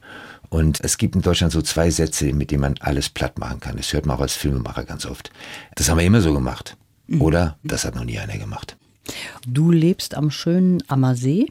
Und 0.49 0.79
es 0.81 0.97
gibt 0.97 1.15
in 1.15 1.21
Deutschland 1.21 1.51
so 1.51 1.61
zwei 1.61 1.89
Sätze, 1.89 2.31
mit 2.31 2.51
denen 2.51 2.61
man 2.61 2.75
alles 2.79 3.09
platt 3.09 3.39
machen 3.39 3.59
kann. 3.59 3.77
Das 3.77 3.91
hört 3.93 4.05
man 4.05 4.17
auch 4.17 4.21
als 4.21 4.35
Filmemacher 4.35 4.85
ganz 4.85 5.05
oft. 5.05 5.31
Das 5.75 5.89
haben 5.89 5.97
wir 5.97 6.05
immer 6.05 6.21
so 6.21 6.33
gemacht. 6.33 6.77
Mhm. 7.07 7.21
Oder 7.21 7.57
das 7.63 7.83
hat 7.83 7.95
noch 7.95 8.05
nie 8.05 8.19
einer 8.19 8.37
gemacht. 8.37 8.77
Du 9.45 9.71
lebst 9.71 10.15
am 10.15 10.31
schönen 10.31 10.83
Ammersee. 10.87 11.47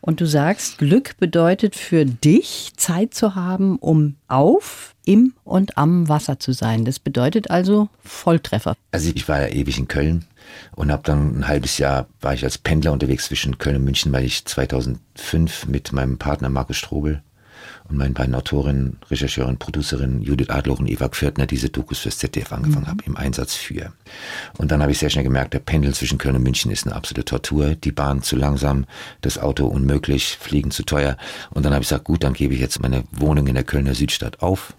Und 0.00 0.20
du 0.20 0.26
sagst, 0.26 0.78
Glück 0.78 1.16
bedeutet 1.18 1.76
für 1.76 2.04
dich, 2.04 2.72
Zeit 2.76 3.14
zu 3.14 3.34
haben, 3.34 3.76
um 3.76 4.16
auf, 4.28 4.94
im 5.04 5.34
und 5.44 5.76
am 5.76 6.08
Wasser 6.08 6.38
zu 6.38 6.52
sein. 6.52 6.84
Das 6.84 6.98
bedeutet 6.98 7.50
also 7.50 7.88
Volltreffer. 8.02 8.76
Also 8.92 9.10
ich 9.14 9.28
war 9.28 9.40
ja 9.40 9.48
ewig 9.48 9.78
in 9.78 9.88
Köln 9.88 10.24
und 10.74 10.90
habe 10.90 11.02
dann 11.04 11.40
ein 11.40 11.48
halbes 11.48 11.78
Jahr 11.78 12.06
war 12.20 12.34
ich 12.34 12.44
als 12.44 12.58
Pendler 12.58 12.92
unterwegs 12.92 13.26
zwischen 13.26 13.58
Köln 13.58 13.76
und 13.76 13.84
München, 13.84 14.12
weil 14.12 14.24
ich 14.24 14.44
2005 14.44 15.66
mit 15.66 15.92
meinem 15.92 16.18
Partner 16.18 16.48
Markus 16.48 16.76
Strobel 16.76 17.22
und 17.90 17.96
meinen 17.96 18.14
beiden 18.14 18.34
Autorinnen, 18.34 18.98
Rechercheurin, 19.10 19.58
Producerin 19.58 20.22
Judith 20.22 20.48
Adloch 20.48 20.78
und 20.78 20.88
Eva 20.88 21.08
Pförtner 21.08 21.46
diese 21.46 21.68
Dokus 21.68 21.98
fürs 21.98 22.18
ZDF 22.18 22.52
angefangen 22.52 22.84
mhm. 22.84 22.90
habe, 22.90 23.04
im 23.06 23.16
Einsatz 23.16 23.54
für. 23.54 23.92
Und 24.58 24.70
dann 24.70 24.80
habe 24.80 24.92
ich 24.92 24.98
sehr 24.98 25.10
schnell 25.10 25.24
gemerkt, 25.24 25.54
der 25.54 25.58
Pendel 25.58 25.92
zwischen 25.94 26.18
Köln 26.18 26.36
und 26.36 26.42
München 26.42 26.70
ist 26.70 26.86
eine 26.86 26.94
absolute 26.94 27.24
Tortur, 27.24 27.74
die 27.74 27.92
Bahn 27.92 28.22
zu 28.22 28.36
langsam, 28.36 28.86
das 29.20 29.38
Auto 29.38 29.66
unmöglich, 29.66 30.38
Fliegen 30.40 30.70
zu 30.70 30.84
teuer. 30.84 31.16
Und 31.50 31.64
dann 31.64 31.72
habe 31.72 31.82
ich 31.82 31.88
gesagt, 31.88 32.04
gut, 32.04 32.22
dann 32.22 32.34
gebe 32.34 32.54
ich 32.54 32.60
jetzt 32.60 32.80
meine 32.80 33.04
Wohnung 33.12 33.46
in 33.48 33.54
der 33.54 33.64
Kölner 33.64 33.94
Südstadt 33.94 34.40
auf 34.40 34.74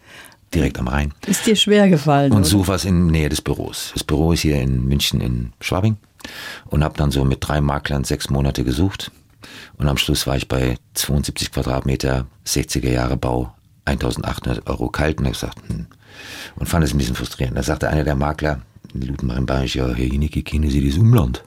direkt 0.53 0.79
am 0.79 0.87
Rhein. 0.87 1.13
Ist 1.27 1.45
dir 1.45 1.55
schwer 1.55 1.89
gefallen? 1.89 2.31
Und 2.31 2.45
suche 2.45 2.69
was 2.69 2.85
in 2.85 3.07
Nähe 3.07 3.29
des 3.29 3.41
Büros. 3.41 3.91
Das 3.93 4.03
Büro 4.03 4.33
ist 4.33 4.41
hier 4.41 4.59
in 4.61 4.85
München 4.85 5.21
in 5.21 5.53
Schwabing 5.61 5.97
und 6.65 6.83
habe 6.83 6.97
dann 6.97 7.11
so 7.11 7.23
mit 7.23 7.39
drei 7.41 7.61
Maklern 7.61 8.03
sechs 8.03 8.29
Monate 8.29 8.63
gesucht 8.63 9.11
und 9.77 9.87
am 9.87 9.97
Schluss 9.97 10.27
war 10.27 10.35
ich 10.35 10.47
bei 10.47 10.77
72 10.93 11.51
Quadratmeter, 11.51 12.25
60er 12.45 12.89
Jahre 12.89 13.17
Bau, 13.17 13.53
1800 13.85 14.67
Euro 14.67 14.89
kalt 14.89 15.19
und 15.19 15.31
gesagt, 15.31 15.57
hm. 15.67 15.87
und 16.55 16.69
fand 16.69 16.83
es 16.83 16.93
ein 16.93 16.97
bisschen 16.97 17.15
frustrierend. 17.15 17.57
Da 17.57 17.63
sagte 17.63 17.89
einer 17.89 18.03
der 18.03 18.15
Makler, 18.15 18.61
Lutenmarin 18.93 19.45
Bayerisch, 19.45 19.75
ja, 19.75 19.87
Herr 19.87 20.05
Jenicke, 20.05 20.43
kennen 20.43 20.69
Sie 20.69 20.87
das 20.87 20.97
Umland? 20.97 21.43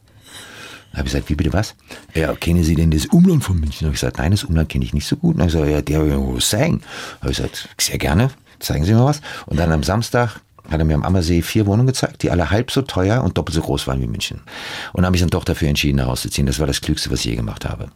Da 0.93 0.99
habe 0.99 1.09
ich 1.09 1.13
gesagt, 1.13 1.31
wie 1.31 1.35
bitte 1.35 1.53
was? 1.53 1.75
Ja, 2.15 2.35
kennen 2.35 2.63
Sie 2.63 2.77
denn 2.77 2.91
das 2.91 3.07
Umland 3.07 3.43
von 3.43 3.59
München? 3.59 3.81
Da 3.81 3.87
habe 3.87 3.95
ich 3.95 4.01
gesagt, 4.01 4.19
nein, 4.19 4.31
das 4.31 4.45
Umland 4.45 4.69
kenne 4.69 4.85
ich 4.85 4.95
nicht 4.95 5.07
so 5.07 5.17
gut. 5.17 5.35
Und 5.35 5.41
ich 5.41 5.53
gesagt, 5.53 5.69
ja, 5.69 5.83
der 5.83 6.07
will 6.07 6.37
was 6.37 6.51
sagen. 6.51 6.81
Da 6.81 7.23
habe 7.23 7.33
ich 7.33 7.37
gesagt, 7.37 7.69
sehr 7.79 7.99
gerne, 7.99 8.31
zeigen 8.61 8.85
Sie 8.85 8.95
mir 8.95 9.05
was. 9.05 9.21
Und 9.47 9.59
dann 9.59 9.73
am 9.73 9.83
Samstag 9.83 10.41
hat 10.71 10.79
er 10.79 10.85
mir 10.85 10.95
am 10.95 11.03
Ammersee 11.03 11.43
vier 11.43 11.67
Wohnungen 11.67 11.87
gezeigt, 11.87 12.23
die 12.23 12.31
alle 12.31 12.51
halb 12.51 12.71
so 12.71 12.83
teuer 12.83 13.23
und 13.23 13.37
doppelt 13.37 13.55
so 13.55 13.61
groß 13.61 13.87
waren 13.87 14.01
wie 14.01 14.07
München. 14.07 14.41
Und 14.93 14.99
dann 14.99 15.07
habe 15.07 15.17
ich 15.17 15.21
dann 15.21 15.31
doch 15.31 15.45
dafür 15.45 15.69
entschieden, 15.69 15.99
herauszuziehen. 15.99 16.47
Das 16.47 16.59
war 16.59 16.67
das 16.67 16.81
Klügste, 16.81 17.11
was 17.11 17.21
ich 17.21 17.27
je 17.27 17.37
gemacht 17.37 17.65
habe. 17.65 17.89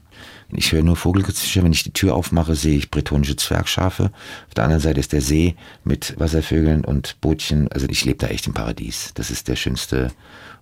Ich 0.50 0.72
höre 0.72 0.82
nur 0.82 0.96
Vogelgezwitscher. 0.96 1.62
Wenn 1.62 1.72
ich 1.72 1.82
die 1.82 1.92
Tür 1.92 2.14
aufmache, 2.14 2.54
sehe 2.54 2.76
ich 2.76 2.90
bretonische 2.90 3.36
Zwergschafe. 3.36 4.10
Auf 4.48 4.54
der 4.54 4.64
anderen 4.64 4.82
Seite 4.82 5.00
ist 5.00 5.12
der 5.12 5.20
See 5.20 5.56
mit 5.84 6.18
Wasservögeln 6.18 6.84
und 6.84 7.20
Bootchen. 7.20 7.68
Also 7.68 7.86
ich 7.88 8.04
lebe 8.04 8.18
da 8.18 8.28
echt 8.28 8.46
im 8.46 8.54
Paradies. 8.54 9.12
Das 9.14 9.30
ist 9.30 9.48
der 9.48 9.56
schönste 9.56 10.10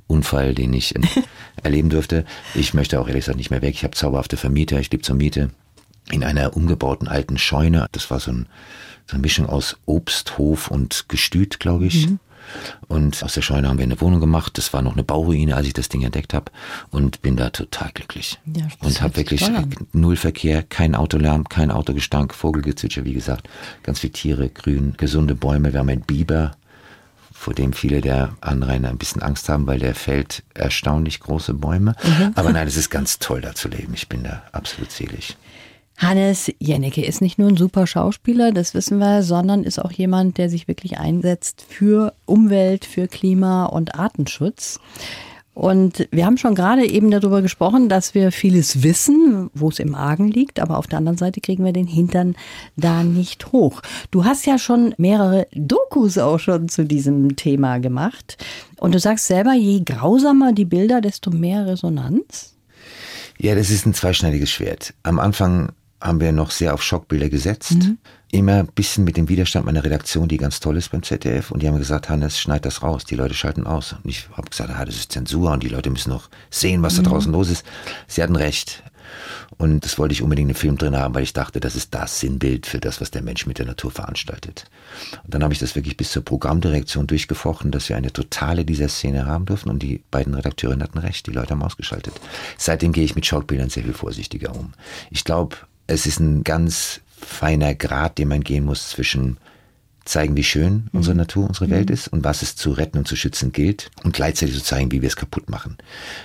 Unfall, 0.07 0.55
den 0.55 0.73
ich 0.73 0.95
erleben 1.63 1.91
durfte. 1.91 2.25
Ich 2.55 2.75
möchte 2.75 3.01
auch 3.01 3.09
ehrlich 3.09 3.25
gesagt 3.25 3.39
nicht 3.39 3.51
mehr 3.51 3.63
weg. 3.63 3.75
Ich 3.75 3.85
habe 3.85 3.95
zauberhafte 3.95 4.37
Vermieter. 4.37 4.79
Ich 4.81 4.91
lebe 4.91 5.03
zur 5.03 5.17
Miete 5.17 5.51
in 6.11 6.25
einer 6.25 6.57
umgebauten 6.57 7.09
alten 7.09 7.39
Scheune. 7.39 7.87
Das 7.93 8.11
war 8.11 8.21
so, 8.21 8.33
ein, 8.33 8.47
so 9.07 9.15
eine 9.15 9.23
Mischung 9.23 9.47
aus 9.47 9.77
Obsthof 9.87 10.71
und 10.71 11.07
Gestüt, 11.09 11.61
glaube 11.61 11.87
ich. 11.87 12.09
Mhm. 12.09 12.19
Und 12.89 13.23
aus 13.23 13.35
der 13.35 13.43
Scheune 13.43 13.69
haben 13.69 13.79
wir 13.79 13.85
eine 13.85 14.01
Wohnung 14.01 14.21
gemacht. 14.21 14.57
Das 14.59 14.73
war 14.73 14.83
noch 14.83 14.93
eine 14.93 15.03
Bauruine, 15.03 15.57
als 15.57 15.67
ich 15.67 15.73
das 15.73 15.89
Ding 15.89 16.03
entdeckt 16.03 16.35
habe. 16.35 16.53
Und 16.91 17.23
bin 17.23 17.37
da 17.37 17.51
total 17.51 17.91
glücklich. 17.93 18.39
Ja, 18.55 18.67
und 18.81 19.03
habe 19.03 19.17
wirklich 19.17 19.49
null 19.93 20.17
Verkehr, 20.17 20.63
kein 20.63 20.95
Autolärm, 20.95 21.49
kein 21.49 21.71
Autogestank, 21.71 22.35
Vogelgezwitscher, 22.35 23.05
wie 23.05 23.15
gesagt. 23.15 23.49
Ganz 23.83 24.01
viele 24.01 24.13
Tiere, 24.13 24.49
grün, 24.49 24.95
gesunde 24.97 25.35
Bäume. 25.35 25.73
Wir 25.73 25.81
haben 25.81 25.89
einen 25.89 26.03
Biber, 26.03 26.53
vor 27.33 27.55
dem 27.55 27.73
viele 27.73 28.01
der 28.01 28.37
Anrainer 28.41 28.89
ein 28.91 28.99
bisschen 28.99 29.23
Angst 29.23 29.49
haben, 29.49 29.67
weil 29.67 29.79
der 29.79 29.95
fällt 29.95 30.43
erstaunlich 30.55 31.21
große 31.21 31.55
Bäume. 31.55 31.95
Mhm. 32.03 32.33
Aber 32.35 32.53
nein, 32.53 32.67
es 32.67 32.77
ist 32.77 32.91
ganz 32.91 33.19
toll, 33.19 33.41
da 33.41 33.55
zu 33.55 33.69
leben. 33.69 33.93
Ich 33.95 34.09
bin 34.09 34.23
da 34.23 34.43
absolut 34.53 34.91
selig. 34.91 35.37
Hannes 35.99 36.53
Jennecke 36.59 37.05
ist 37.05 37.23
nicht 37.23 37.38
nur 37.38 37.49
ein 37.49 37.57
super 37.57 37.87
Schauspieler, 37.87 38.53
das 38.53 38.75
wissen 38.75 38.99
wir, 38.99 39.23
sondern 39.23 39.65
ist 39.65 39.79
auch 39.79 39.93
jemand, 39.93 40.37
der 40.37 40.50
sich 40.50 40.69
wirklich 40.69 40.99
einsetzt 40.99 41.65
für 41.67 42.12
Umwelt, 42.26 42.85
für 42.85 43.09
Klima 43.09 43.65
und 43.67 43.95
Artenschutz. 43.95 44.79
Und 45.57 46.07
wir 46.11 46.26
haben 46.26 46.37
schon 46.37 46.55
gerade 46.55 46.87
eben 46.87 47.11
darüber 47.11 47.41
gesprochen, 47.41 47.88
dass 47.88 48.15
wir 48.15 48.31
vieles 48.31 48.83
wissen, 48.83 49.49
wo 49.55 49.71
es 49.71 49.79
im 49.79 49.95
Argen 49.95 50.29
liegt, 50.29 50.61
aber 50.61 50.76
auf 50.76 50.87
der 50.87 50.99
anderen 50.99 51.17
Seite 51.17 51.41
kriegen 51.41 51.65
wir 51.65 51.73
den 51.73 51.87
Hintern 51.87 52.37
da 52.76 53.03
nicht 53.03 53.53
hoch. 53.53 53.81
Du 54.11 54.27
hast 54.27 54.44
ja 54.44 54.59
schon 54.59 54.94
mehrere 54.99 55.47
Dokus 55.53 56.18
auch 56.18 56.38
schon 56.38 56.68
zu 56.68 56.85
diesem 56.85 57.37
Thema 57.37 57.79
gemacht. 57.79 58.37
Und 58.77 58.94
du 58.94 58.99
sagst 58.99 59.29
selber, 59.29 59.55
je 59.55 59.81
grausamer 59.83 60.53
die 60.53 60.66
Bilder, 60.66 61.01
desto 61.01 61.31
mehr 61.31 61.64
Resonanz. 61.64 62.55
Ja, 63.38 63.55
das 63.55 63.70
ist 63.70 63.87
ein 63.87 63.94
zweischneidiges 63.94 64.51
Schwert. 64.51 64.92
Am 65.05 65.18
Anfang 65.18 65.73
haben 66.07 66.21
wir 66.21 66.33
noch 66.33 66.51
sehr 66.51 66.75
auf 66.75 66.83
Schockbilder 66.83 67.29
gesetzt. 67.29 67.75
Mhm. 67.75 67.99
Immer 68.33 68.55
ein 68.55 68.66
bisschen 68.66 69.05
mit 69.05 69.16
dem 69.16 69.29
Widerstand 69.29 69.66
meiner 69.66 69.85
Redaktion, 69.85 70.29
die 70.29 70.37
ganz 70.37 70.61
toll 70.61 70.77
ist 70.77 70.90
beim 70.90 71.03
ZDF. 71.03 71.51
Und 71.51 71.62
die 71.62 71.69
haben 71.69 71.79
gesagt, 71.79 72.09
Hannes, 72.09 72.38
schneid 72.38 72.64
das 72.64 72.83
raus. 72.83 73.05
Die 73.05 73.14
Leute 73.14 73.35
schalten 73.35 73.66
aus. 73.66 73.92
Und 73.92 74.11
ich 74.11 74.29
habe 74.33 74.49
gesagt, 74.49 74.71
ah, 74.71 74.85
das 74.85 74.97
ist 74.97 75.12
Zensur 75.12 75.53
und 75.53 75.62
die 75.62 75.69
Leute 75.69 75.90
müssen 75.90 76.11
noch 76.11 76.29
sehen, 76.51 76.83
was 76.83 76.99
mhm. 76.99 77.05
da 77.05 77.11
draußen 77.11 77.33
los 77.33 77.51
ist. 77.51 77.64
Sie 78.07 78.23
hatten 78.23 78.37
recht. 78.37 78.83
Und 79.59 79.85
das 79.85 79.99
wollte 79.99 80.12
ich 80.12 80.23
unbedingt 80.23 80.51
im 80.51 80.57
Film 80.57 80.77
drin 80.77 80.97
haben, 80.97 81.14
weil 81.14 81.23
ich 81.23 81.33
dachte, 81.33 81.61
das 81.61 81.77
ist 81.77 81.95
das 81.95 82.21
Sinnbild 82.21 82.66
für 82.66 82.79
das, 82.79 83.01
was 83.01 83.11
der 83.11 83.23
Mensch 83.23 83.47
mit 83.47 83.59
der 83.59 83.66
Natur 83.66 83.90
veranstaltet. 83.90 84.64
Und 85.25 85.33
dann 85.33 85.42
habe 85.42 85.53
ich 85.53 85.59
das 85.59 85.75
wirklich 85.75 85.97
bis 85.97 86.11
zur 86.11 86.25
Programmdirektion 86.25 87.07
durchgefochten, 87.07 87.71
dass 87.71 87.88
wir 87.88 87.97
eine 87.97 88.12
totale 88.12 88.64
dieser 88.64 88.88
Szene 88.88 89.27
haben 89.27 89.47
dürfen. 89.47 89.71
Und 89.71 89.83
die 89.83 90.03
beiden 90.11 90.35
Redakteurinnen 90.35 90.83
hatten 90.83 90.99
recht, 90.99 91.27
die 91.27 91.33
Leute 91.33 91.51
haben 91.51 91.62
ausgeschaltet. 91.62 92.14
Seitdem 92.59 92.92
gehe 92.92 93.05
ich 93.05 93.14
mit 93.14 93.25
Schockbildern 93.25 93.71
sehr 93.71 93.85
viel 93.85 93.95
vorsichtiger 93.95 94.55
um. 94.55 94.73
Ich 95.11 95.25
glaube, 95.25 95.57
es 95.87 96.07
ist 96.07 96.20
ein 96.20 96.44
ganz 96.44 97.01
feiner 97.18 97.75
Grad, 97.75 98.18
den 98.18 98.29
man 98.29 98.42
gehen 98.42 98.64
muss 98.64 98.90
zwischen 98.90 99.38
zeigen, 100.07 100.37
wie 100.37 100.44
schön 100.44 100.88
unsere 100.92 101.14
mhm. 101.14 101.18
Natur, 101.18 101.49
unsere 101.49 101.68
Welt 101.68 101.88
mhm. 101.88 101.94
ist 101.94 102.09
und 102.09 102.25
was 102.25 102.42
es 102.42 102.57
zu 102.57 102.70
retten 102.70 102.99
und 102.99 103.09
zu 103.09 103.16
schützen 103.16 103.53
gilt 103.53 103.90
und 104.05 104.14
gleichzeitig 104.14 104.55
zu 104.55 104.62
zeigen, 104.62 104.92
wie 104.92 105.03
wir 105.03 105.09
es 105.09 105.16
kaputt 105.16 105.51
machen. 105.51 105.77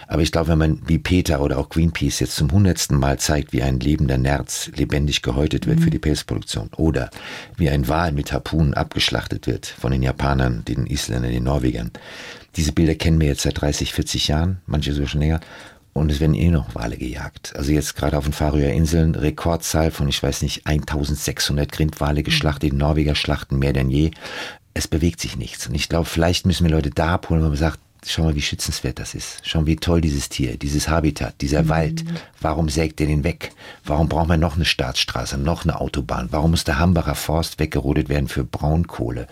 Aber 0.07 0.21
ich 0.21 0.31
glaube, 0.31 0.49
wenn 0.49 0.57
man 0.57 0.81
wie 0.87 0.99
Peter 0.99 1.41
oder 1.41 1.57
auch 1.57 1.69
Greenpeace 1.69 2.19
jetzt 2.19 2.35
zum 2.35 2.51
hundertsten 2.51 2.97
Mal 2.97 3.19
zeigt, 3.19 3.53
wie 3.53 3.63
ein 3.63 3.79
lebender 3.79 4.17
Nerz 4.17 4.69
lebendig 4.75 5.21
gehäutet 5.21 5.67
wird 5.67 5.79
mhm. 5.79 5.83
für 5.83 5.89
die 5.89 5.99
Pelzproduktion 5.99 6.69
oder 6.77 7.09
wie 7.57 7.69
ein 7.69 7.87
Wal 7.87 8.11
mit 8.11 8.31
Harpunen 8.31 8.73
abgeschlachtet 8.73 9.47
wird 9.47 9.65
von 9.65 9.91
den 9.91 10.03
Japanern, 10.03 10.63
den 10.65 10.85
Isländern, 10.85 11.31
den 11.31 11.43
Norwegern. 11.43 11.91
Diese 12.55 12.73
Bilder 12.73 12.95
kennen 12.95 13.19
wir 13.19 13.27
jetzt 13.27 13.41
seit 13.41 13.59
30, 13.59 13.93
40 13.93 14.27
Jahren, 14.27 14.61
manche 14.67 14.93
sogar 14.93 15.09
schon 15.09 15.21
länger. 15.21 15.39
Und 15.93 16.11
es 16.11 16.19
werden 16.19 16.35
eh 16.35 16.49
noch 16.49 16.73
Wale 16.73 16.97
gejagt. 16.97 17.53
Also 17.55 17.71
jetzt 17.71 17.95
gerade 17.95 18.17
auf 18.17 18.23
den 18.23 18.33
Färöer 18.33 18.71
Inseln 18.71 19.15
Rekordzahl 19.15 19.91
von, 19.91 20.07
ich 20.07 20.23
weiß 20.23 20.41
nicht, 20.41 20.65
1600 20.65 21.71
Grindwale 21.71 22.23
geschlachtet. 22.23 22.71
Die 22.71 22.75
Norweger 22.75 23.15
schlachten 23.15 23.59
mehr 23.59 23.73
denn 23.73 23.89
je. 23.89 24.11
Es 24.73 24.87
bewegt 24.87 25.19
sich 25.19 25.35
nichts. 25.35 25.67
Und 25.67 25.75
ich 25.75 25.89
glaube, 25.89 26.05
vielleicht 26.05 26.45
müssen 26.45 26.65
wir 26.65 26.71
Leute 26.71 26.91
da 26.91 27.15
abholen, 27.15 27.43
wo 27.43 27.49
man 27.49 27.57
sagt, 27.57 27.79
schau 28.05 28.23
mal, 28.23 28.35
wie 28.35 28.41
schützenswert 28.41 28.99
das 28.99 29.13
ist. 29.13 29.41
Schau 29.43 29.59
mal, 29.59 29.67
wie 29.67 29.75
toll 29.75 29.99
dieses 29.99 30.29
Tier, 30.29 30.57
dieses 30.57 30.87
Habitat, 30.87 31.41
dieser 31.41 31.63
mhm. 31.63 31.69
Wald. 31.69 32.05
Warum 32.39 32.69
sägt 32.69 33.01
ihr 33.01 33.07
den 33.07 33.25
weg? 33.25 33.51
Warum 33.83 34.07
brauchen 34.07 34.29
wir 34.29 34.37
noch 34.37 34.55
eine 34.55 34.65
Staatsstraße, 34.65 35.37
noch 35.37 35.65
eine 35.65 35.81
Autobahn? 35.81 36.29
Warum 36.31 36.51
muss 36.51 36.63
der 36.63 36.79
Hambacher 36.79 37.15
Forst 37.15 37.59
weggerodet 37.59 38.07
werden 38.07 38.29
für 38.29 38.45
Braunkohle? 38.45 39.27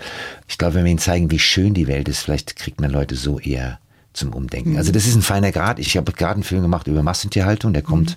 Ich 0.48 0.58
glaube, 0.58 0.76
wenn 0.76 0.84
wir 0.84 0.92
ihnen 0.92 1.00
zeigen, 1.00 1.32
wie 1.32 1.40
schön 1.40 1.74
die 1.74 1.88
Welt 1.88 2.10
ist, 2.10 2.20
vielleicht 2.20 2.58
kriegt 2.58 2.82
man 2.82 2.92
Leute 2.92 3.16
so 3.16 3.40
eher 3.40 3.80
zum 4.14 4.34
Umdenken. 4.34 4.78
Also 4.78 4.92
das 4.92 5.06
ist 5.06 5.16
ein 5.16 5.22
feiner 5.22 5.52
Grad. 5.52 5.80
Ich 5.80 5.96
habe 5.98 6.12
gerade 6.12 6.36
einen 6.36 6.44
Film 6.44 6.62
gemacht 6.62 6.88
über 6.88 7.04
Massentierhaltung, 7.04 7.74
der 7.74 7.82
kommt 7.82 8.12
mhm. 8.12 8.16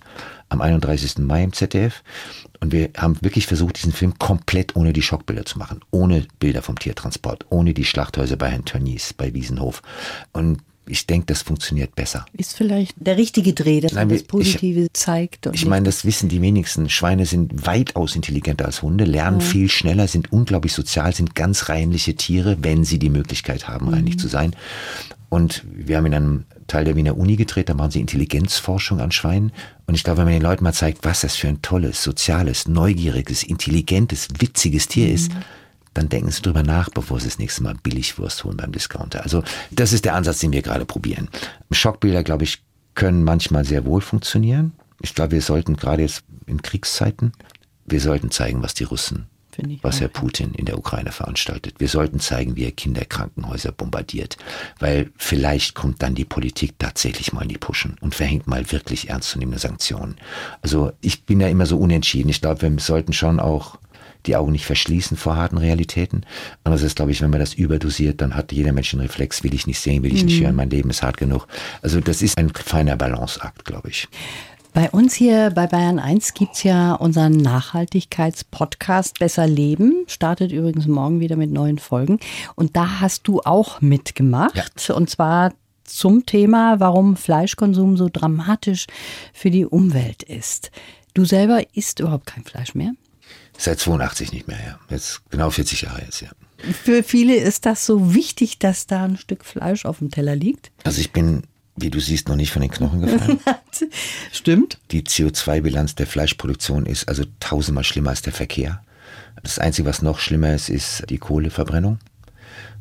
am 0.48 0.60
31. 0.60 1.18
Mai 1.18 1.44
im 1.44 1.52
ZDF. 1.52 2.02
Und 2.60 2.72
wir 2.72 2.90
haben 2.96 3.16
wirklich 3.20 3.46
versucht, 3.46 3.76
diesen 3.78 3.92
Film 3.92 4.18
komplett 4.18 4.76
ohne 4.76 4.92
die 4.92 5.02
Schockbilder 5.02 5.44
zu 5.44 5.58
machen. 5.58 5.80
Ohne 5.90 6.26
Bilder 6.38 6.62
vom 6.62 6.78
Tiertransport, 6.78 7.46
ohne 7.50 7.74
die 7.74 7.84
Schlachthäuser 7.84 8.36
bei 8.36 8.50
Herrn 8.50 8.64
Tönnies, 8.64 9.12
bei 9.12 9.34
Wiesenhof. 9.34 9.82
Und 10.32 10.60
ich 10.86 11.06
denke, 11.06 11.26
das 11.26 11.42
funktioniert 11.42 11.94
besser. 11.94 12.26
Ist 12.36 12.56
vielleicht 12.56 12.94
der 12.96 13.16
richtige 13.16 13.52
Dreh, 13.52 13.80
dass 13.80 13.92
Nein, 13.92 14.08
man 14.08 14.16
das 14.16 14.26
Positive 14.26 14.82
ich, 14.82 14.92
zeigt. 14.92 15.48
ich 15.52 15.64
meine, 15.64 15.84
das 15.84 16.04
wissen 16.04 16.28
die 16.28 16.42
wenigsten. 16.42 16.88
Schweine 16.88 17.24
sind 17.24 17.66
weitaus 17.66 18.16
intelligenter 18.16 18.66
als 18.66 18.82
Hunde, 18.82 19.04
lernen 19.04 19.40
ja. 19.40 19.46
viel 19.46 19.68
schneller, 19.68 20.08
sind 20.08 20.32
unglaublich 20.32 20.72
sozial, 20.72 21.14
sind 21.14 21.34
ganz 21.34 21.68
reinliche 21.68 22.14
Tiere, 22.14 22.58
wenn 22.62 22.84
sie 22.84 22.98
die 22.98 23.10
Möglichkeit 23.10 23.68
haben, 23.68 23.88
reinlich 23.88 24.16
mhm. 24.16 24.20
zu 24.20 24.28
sein. 24.28 24.56
Und 25.32 25.64
wir 25.64 25.96
haben 25.96 26.04
in 26.04 26.12
einem 26.12 26.44
Teil 26.66 26.84
der 26.84 26.94
Wiener 26.94 27.16
Uni 27.16 27.36
gedreht, 27.36 27.70
da 27.70 27.72
machen 27.72 27.90
sie 27.90 28.00
Intelligenzforschung 28.00 29.00
an 29.00 29.12
Schweinen. 29.12 29.50
Und 29.86 29.94
ich 29.94 30.04
glaube, 30.04 30.18
wenn 30.18 30.24
man 30.26 30.34
den 30.34 30.42
Leuten 30.42 30.62
mal 30.62 30.74
zeigt, 30.74 31.06
was 31.06 31.22
das 31.22 31.36
für 31.36 31.48
ein 31.48 31.62
tolles, 31.62 32.02
soziales, 32.02 32.68
neugieriges, 32.68 33.42
intelligentes, 33.42 34.28
witziges 34.38 34.88
Tier 34.88 35.08
mhm. 35.08 35.14
ist, 35.14 35.32
dann 35.94 36.10
denken 36.10 36.30
sie 36.30 36.42
drüber 36.42 36.62
nach, 36.62 36.90
bevor 36.90 37.18
sie 37.18 37.28
das 37.28 37.38
nächste 37.38 37.62
Mal 37.62 37.76
Billigwurst 37.82 38.44
holen 38.44 38.58
beim 38.58 38.72
Discounter. 38.72 39.22
Also 39.22 39.42
das 39.70 39.94
ist 39.94 40.04
der 40.04 40.16
Ansatz, 40.16 40.40
den 40.40 40.52
wir 40.52 40.60
gerade 40.60 40.84
probieren. 40.84 41.30
Schockbilder, 41.70 42.24
glaube 42.24 42.44
ich, 42.44 42.62
können 42.94 43.24
manchmal 43.24 43.64
sehr 43.64 43.86
wohl 43.86 44.02
funktionieren. 44.02 44.74
Ich 45.00 45.14
glaube, 45.14 45.32
wir 45.32 45.40
sollten 45.40 45.76
gerade 45.76 46.02
jetzt 46.02 46.24
in 46.44 46.60
Kriegszeiten, 46.60 47.32
wir 47.86 48.02
sollten 48.02 48.30
zeigen, 48.30 48.62
was 48.62 48.74
die 48.74 48.84
Russen 48.84 49.28
was 49.82 50.00
Herr. 50.00 50.08
Putin 50.08 50.52
in 50.54 50.66
der 50.66 50.78
Ukraine 50.78 51.12
veranstaltet. 51.12 51.74
Wir 51.78 51.88
sollten 51.88 52.20
zeigen, 52.20 52.56
wie 52.56 52.64
er 52.64 52.72
Kinderkrankenhäuser 52.72 53.72
bombardiert, 53.72 54.36
weil 54.78 55.10
vielleicht 55.16 55.74
kommt 55.74 56.02
dann 56.02 56.14
die 56.14 56.24
Politik 56.24 56.78
tatsächlich 56.78 57.32
mal 57.32 57.42
in 57.42 57.48
die 57.48 57.58
Puschen 57.58 57.96
und 58.00 58.14
verhängt 58.14 58.46
mal 58.46 58.70
wirklich 58.72 59.10
ernstzunehmende 59.10 59.58
Sanktionen. 59.58 60.16
Also 60.62 60.92
ich 61.00 61.24
bin 61.24 61.38
da 61.38 61.48
immer 61.48 61.66
so 61.66 61.78
unentschieden. 61.78 62.28
Ich 62.28 62.40
glaube, 62.40 62.62
wir 62.62 62.78
sollten 62.78 63.12
schon 63.12 63.40
auch 63.40 63.78
die 64.26 64.36
Augen 64.36 64.52
nicht 64.52 64.66
verschließen 64.66 65.16
vor 65.16 65.36
harten 65.36 65.58
Realitäten. 65.58 66.24
Andererseits 66.64 66.94
glaube 66.94 67.10
ich, 67.10 67.20
wenn 67.22 67.30
man 67.30 67.40
das 67.40 67.54
überdosiert, 67.54 68.20
dann 68.20 68.36
hat 68.36 68.52
jeder 68.52 68.72
Mensch 68.72 68.94
einen 68.94 69.02
Reflex, 69.02 69.42
will 69.42 69.54
ich 69.54 69.66
nicht 69.66 69.80
sehen, 69.80 70.02
will 70.02 70.14
ich 70.14 70.24
nicht 70.24 70.40
hören, 70.40 70.54
mein 70.54 70.70
Leben 70.70 70.90
ist 70.90 71.02
hart 71.02 71.16
genug. 71.16 71.46
Also 71.82 72.00
das 72.00 72.22
ist 72.22 72.38
ein 72.38 72.50
feiner 72.50 72.96
Balanceakt, 72.96 73.64
glaube 73.64 73.88
ich. 73.90 74.08
Bei 74.74 74.90
uns 74.90 75.12
hier 75.12 75.50
bei 75.50 75.66
Bayern 75.66 75.98
1 75.98 76.32
gibt's 76.32 76.62
ja 76.62 76.94
unseren 76.94 77.36
Nachhaltigkeitspodcast 77.36 79.18
Besser 79.18 79.46
Leben. 79.46 80.04
Startet 80.06 80.50
übrigens 80.50 80.86
morgen 80.86 81.20
wieder 81.20 81.36
mit 81.36 81.50
neuen 81.50 81.78
Folgen. 81.78 82.18
Und 82.54 82.74
da 82.74 83.00
hast 83.00 83.28
du 83.28 83.40
auch 83.40 83.82
mitgemacht. 83.82 84.88
Und 84.88 85.10
zwar 85.10 85.52
zum 85.84 86.24
Thema, 86.24 86.80
warum 86.80 87.16
Fleischkonsum 87.16 87.98
so 87.98 88.08
dramatisch 88.10 88.86
für 89.34 89.50
die 89.50 89.66
Umwelt 89.66 90.22
ist. 90.22 90.70
Du 91.12 91.26
selber 91.26 91.60
isst 91.74 92.00
überhaupt 92.00 92.24
kein 92.24 92.44
Fleisch 92.44 92.74
mehr? 92.74 92.92
Seit 93.58 93.78
82 93.78 94.32
nicht 94.32 94.48
mehr, 94.48 94.58
ja. 94.64 94.78
Jetzt 94.88 95.20
genau 95.30 95.50
40 95.50 95.82
Jahre 95.82 96.00
jetzt, 96.00 96.22
ja. 96.22 96.30
Für 96.72 97.02
viele 97.02 97.36
ist 97.36 97.66
das 97.66 97.84
so 97.84 98.14
wichtig, 98.14 98.58
dass 98.58 98.86
da 98.86 99.04
ein 99.04 99.18
Stück 99.18 99.44
Fleisch 99.44 99.84
auf 99.84 99.98
dem 99.98 100.10
Teller 100.10 100.34
liegt. 100.34 100.70
Also 100.84 101.00
ich 101.00 101.12
bin, 101.12 101.42
wie 101.76 101.90
du 101.90 102.00
siehst, 102.00 102.28
noch 102.28 102.36
nicht 102.36 102.52
von 102.52 102.62
den 102.62 102.70
Knochen 102.70 103.00
gefallen. 103.00 103.40
Stimmt. 104.32 104.78
Die 104.90 105.02
CO2-Bilanz 105.02 105.94
der 105.94 106.06
Fleischproduktion 106.06 106.86
ist 106.86 107.08
also 107.08 107.24
tausendmal 107.40 107.84
schlimmer 107.84 108.10
als 108.10 108.22
der 108.22 108.32
Verkehr. 108.32 108.82
Das 109.42 109.58
Einzige, 109.58 109.88
was 109.88 110.02
noch 110.02 110.18
schlimmer 110.18 110.54
ist, 110.54 110.68
ist 110.68 111.04
die 111.08 111.18
Kohleverbrennung. 111.18 111.98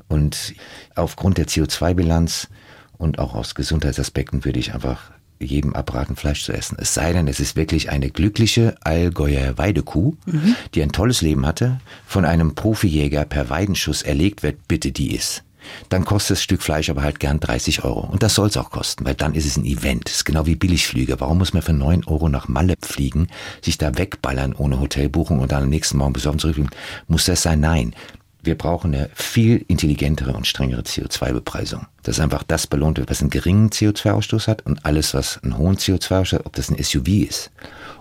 Und 0.08 0.54
aufgrund 0.95 1.38
der 1.38 1.47
CO2-Bilanz 1.47 2.49
und 2.97 3.19
auch 3.19 3.34
aus 3.34 3.56
Gesundheitsaspekten 3.56 4.43
würde 4.43 4.60
ich 4.60 4.73
einfach 4.73 5.12
jedem 5.39 5.73
abraten, 5.73 6.15
Fleisch 6.15 6.43
zu 6.43 6.51
essen. 6.51 6.77
Es 6.80 6.93
sei 6.93 7.13
denn, 7.13 7.27
es 7.27 7.39
ist 7.39 7.56
wirklich 7.56 7.89
eine 7.89 8.12
glückliche 8.12 8.75
Allgäuer 8.82 9.58
Weidekuh, 9.58 10.15
die 10.75 10.84
ein 10.84 10.91
tolles 10.91 11.21
Leben 11.21 11.45
hatte, 11.45 11.80
von 12.06 12.25
einem 12.25 12.54
Profijäger 12.54 13.25
per 13.25 13.49
Weidenschuss 13.49 14.04
erlegt 14.04 14.43
wird, 14.43 14.67
bitte 14.67 14.91
die 14.91 15.15
ist. 15.15 15.43
Dann 15.89 16.06
kostet 16.06 16.38
das 16.38 16.43
Stück 16.43 16.62
Fleisch 16.62 16.89
aber 16.89 17.04
halt 17.04 17.19
gern 17.19 17.39
30 17.39 17.84
Euro. 17.84 18.02
Und 18.02 18.24
das 18.24 18.36
soll 18.36 18.47
es 18.47 18.58
auch 18.58 18.69
kosten, 18.69 19.06
weil 19.06 19.15
dann 19.15 19.34
ist 19.34 19.45
es 19.45 19.58
ein 19.58 19.65
Event. 19.65 20.06
Das 20.06 20.15
ist 20.15 20.26
genau 20.26 20.45
wie 20.45 20.56
Billigflüge. 20.56 21.19
Warum 21.19 21.38
muss 21.38 21.54
man 21.54 21.62
für 21.62 21.74
9 21.74 22.06
Euro 22.06 22.30
nach 22.30 22.47
Malle 22.47 22.76
fliegen, 22.82 23.28
sich 23.62 23.78
da 23.78 23.97
wegballern 23.97 24.54
ohne 24.54 24.80
Hotelbuchung 24.80 25.39
und 25.39 25.52
dann 25.52 25.63
am 25.63 25.69
nächsten 25.69 25.97
Morgen 25.97 26.13
besorgen 26.13 26.39
zurückfliegen? 26.39 26.71
Muss 27.08 27.26
das 27.26 27.43
sein? 27.43 27.60
Nein. 27.60 27.95
Wir 28.43 28.58
brauchen 28.58 28.95
eine 28.95 29.10
viel 29.13 29.63
intelligentere 29.67 30.34
und 30.34 30.47
strengere 30.47 30.82
CO2-Bepreisung. 30.82 31.86
Dass 32.02 32.19
einfach 32.19 32.41
das 32.41 32.65
belohnt 32.65 32.97
wird, 32.97 33.12
was 33.12 33.21
einen 33.21 33.30
geringen 33.30 33.69
CO2-Ausstoß 33.69 34.47
hat 34.47 34.65
und 34.65 34.84
alles, 34.84 35.13
was 35.13 35.39
einen 35.43 35.60
hohen 35.60 35.78
CO2-Ausstoß 35.78 36.34
hat, 36.39 36.45
ob 36.47 36.56
das 36.56 36.71
ein 36.71 36.84
SUV 36.84 37.08
ist 37.08 37.52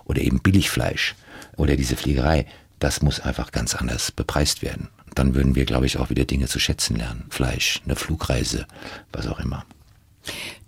oder 0.05 0.21
eben 0.21 0.39
Billigfleisch 0.39 1.15
oder 1.57 1.75
diese 1.75 1.95
Fliegerei, 1.95 2.47
das 2.79 3.03
muss 3.03 3.19
einfach 3.19 3.51
ganz 3.51 3.75
anders 3.75 4.11
bepreist 4.11 4.63
werden. 4.63 4.89
Dann 5.15 5.35
würden 5.35 5.55
wir, 5.55 5.65
glaube 5.65 5.85
ich, 5.85 5.97
auch 5.97 6.09
wieder 6.09 6.25
Dinge 6.25 6.47
zu 6.47 6.59
schätzen 6.59 6.95
lernen. 6.95 7.25
Fleisch, 7.29 7.81
eine 7.85 7.95
Flugreise, 7.95 8.65
was 9.11 9.27
auch 9.27 9.39
immer. 9.39 9.65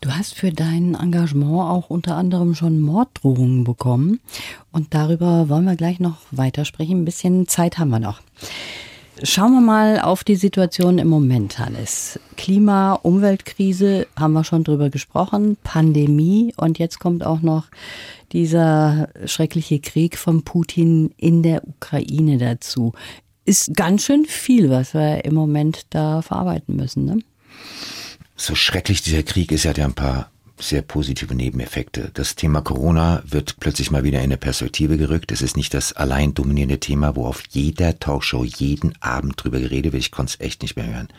Du 0.01 0.12
hast 0.12 0.36
für 0.36 0.51
dein 0.51 0.95
Engagement 0.95 1.62
auch 1.62 1.89
unter 1.89 2.15
anderem 2.15 2.56
schon 2.56 2.79
Morddrohungen 2.79 3.63
bekommen. 3.63 4.19
Und 4.71 4.93
darüber 4.93 5.47
wollen 5.47 5.65
wir 5.65 5.75
gleich 5.75 5.99
noch 5.99 6.17
weitersprechen. 6.32 7.01
Ein 7.01 7.06
bisschen 7.06 7.47
Zeit 7.47 7.77
haben 7.77 7.89
wir 7.89 7.99
noch. 7.99 8.21
Schauen 9.21 9.53
wir 9.53 9.62
mal 9.62 10.01
auf 10.01 10.23
die 10.23 10.36
Situation 10.36 10.97
im 10.97 11.08
Moment, 11.08 11.60
Hannes. 11.60 12.19
Klima, 12.36 12.93
Umweltkrise, 12.93 14.08
haben 14.19 14.34
wir 14.34 14.43
schon 14.43 14.63
drüber 14.63 14.89
gesprochen, 14.89 15.56
Pandemie 15.63 16.51
und 16.58 16.79
jetzt 16.79 16.99
kommt 16.99 17.23
auch 17.23 17.41
noch 17.41 17.67
dieser 18.32 19.10
schreckliche 19.25 19.79
Krieg 19.79 20.17
von 20.17 20.41
Putin 20.41 21.13
in 21.17 21.43
der 21.43 21.62
Ukraine 21.67 22.39
dazu. 22.39 22.93
Ist 23.45 23.75
ganz 23.75 24.06
schön 24.06 24.25
viel, 24.25 24.69
was 24.69 24.93
wir 24.93 25.25
im 25.25 25.34
Moment 25.34 25.86
da 25.89 26.21
verarbeiten 26.21 26.75
müssen. 26.75 27.06
Ne? 27.06 27.19
So 28.36 28.56
schrecklich 28.56 29.01
dieser 29.01 29.23
Krieg 29.23 29.51
ist, 29.51 29.65
hat 29.65 29.77
ja 29.77 29.86
ein 29.86 29.93
paar 29.93 30.32
sehr 30.60 30.82
positive 30.82 31.36
Nebeneffekte. 31.36 32.12
Das 32.13 32.36
Thema 32.36 32.62
Corona 32.62 33.21
wird 33.25 33.60
plötzlich 33.60 33.91
mal 33.91 34.03
wieder 34.03 34.19
in 34.19 34.25
eine 34.25 34.38
Perspektive 34.38 34.97
gerückt. 34.97 35.32
Es 35.32 35.41
ist 35.41 35.58
nicht 35.58 35.73
das 35.73 35.93
allein 35.93 36.34
dominierende 36.34 36.79
Thema, 36.79 37.15
wo 37.15 37.25
auf 37.25 37.43
jeder 37.49 37.99
Talkshow 37.99 38.43
jeden 38.43 38.93
Abend 39.01 39.43
drüber 39.43 39.60
geredet 39.60 39.93
wird. 39.93 40.03
Ich 40.03 40.12
konnte 40.12 40.34
es 40.34 40.45
echt 40.45 40.62
nicht 40.62 40.75
mehr 40.75 40.88
hören. 40.88 41.10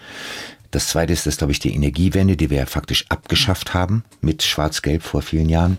Das 0.75 0.89
zweite 0.89 1.13
ist, 1.13 1.25
dass, 1.25 1.37
glaube 1.37 1.53
ich, 1.53 1.61
die 1.61 1.73
Energiewende, 1.73 2.37
die 2.37 2.51
wir 2.51 2.59
ja 2.59 2.67
faktisch 2.67 3.05
abgeschafft 3.09 3.75
haben 3.75 4.03
mit 4.21 4.43
Schwarz-Gelb 4.43 5.05
vor 5.05 5.23
vielen 5.23 5.49
Jahren, 5.49 5.79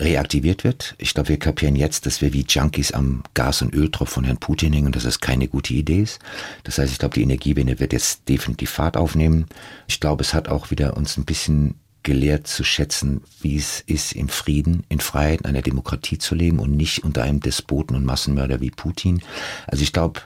reaktiviert 0.00 0.64
wird. 0.64 0.96
Ich 0.98 1.14
glaube, 1.14 1.28
wir 1.28 1.38
kapieren 1.38 1.76
jetzt, 1.76 2.06
dass 2.06 2.20
wir 2.20 2.32
wie 2.32 2.44
Junkies 2.48 2.90
am 2.90 3.22
Gas- 3.34 3.62
und 3.62 3.72
Öltropf 3.72 4.10
von 4.10 4.24
Herrn 4.24 4.38
Putin 4.38 4.72
hängen 4.72 4.86
und 4.86 4.96
dass 4.96 5.04
das 5.04 5.20
keine 5.20 5.46
gute 5.46 5.74
Idee 5.74 6.00
ist. 6.00 6.18
Das 6.64 6.78
heißt, 6.78 6.90
ich 6.90 6.98
glaube, 6.98 7.14
die 7.14 7.22
Energiewende 7.22 7.78
wird 7.78 7.92
jetzt 7.92 8.28
definitiv 8.28 8.70
Fahrt 8.70 8.96
aufnehmen. 8.96 9.46
Ich 9.86 10.00
glaube, 10.00 10.24
es 10.24 10.34
hat 10.34 10.48
auch 10.48 10.72
wieder 10.72 10.96
uns 10.96 11.16
ein 11.16 11.24
bisschen 11.24 11.76
gelehrt 12.02 12.48
zu 12.48 12.64
schätzen, 12.64 13.22
wie 13.42 13.56
es 13.56 13.80
ist, 13.86 14.12
im 14.12 14.28
Frieden, 14.28 14.82
in 14.88 14.98
Freiheit, 14.98 15.42
in 15.42 15.46
einer 15.46 15.62
Demokratie 15.62 16.18
zu 16.18 16.34
leben 16.34 16.58
und 16.58 16.76
nicht 16.76 17.04
unter 17.04 17.22
einem 17.22 17.38
Despoten 17.38 17.94
und 17.94 18.04
Massenmörder 18.04 18.60
wie 18.60 18.72
Putin. 18.72 19.22
Also 19.68 19.84
ich 19.84 19.92
glaube, 19.92 20.22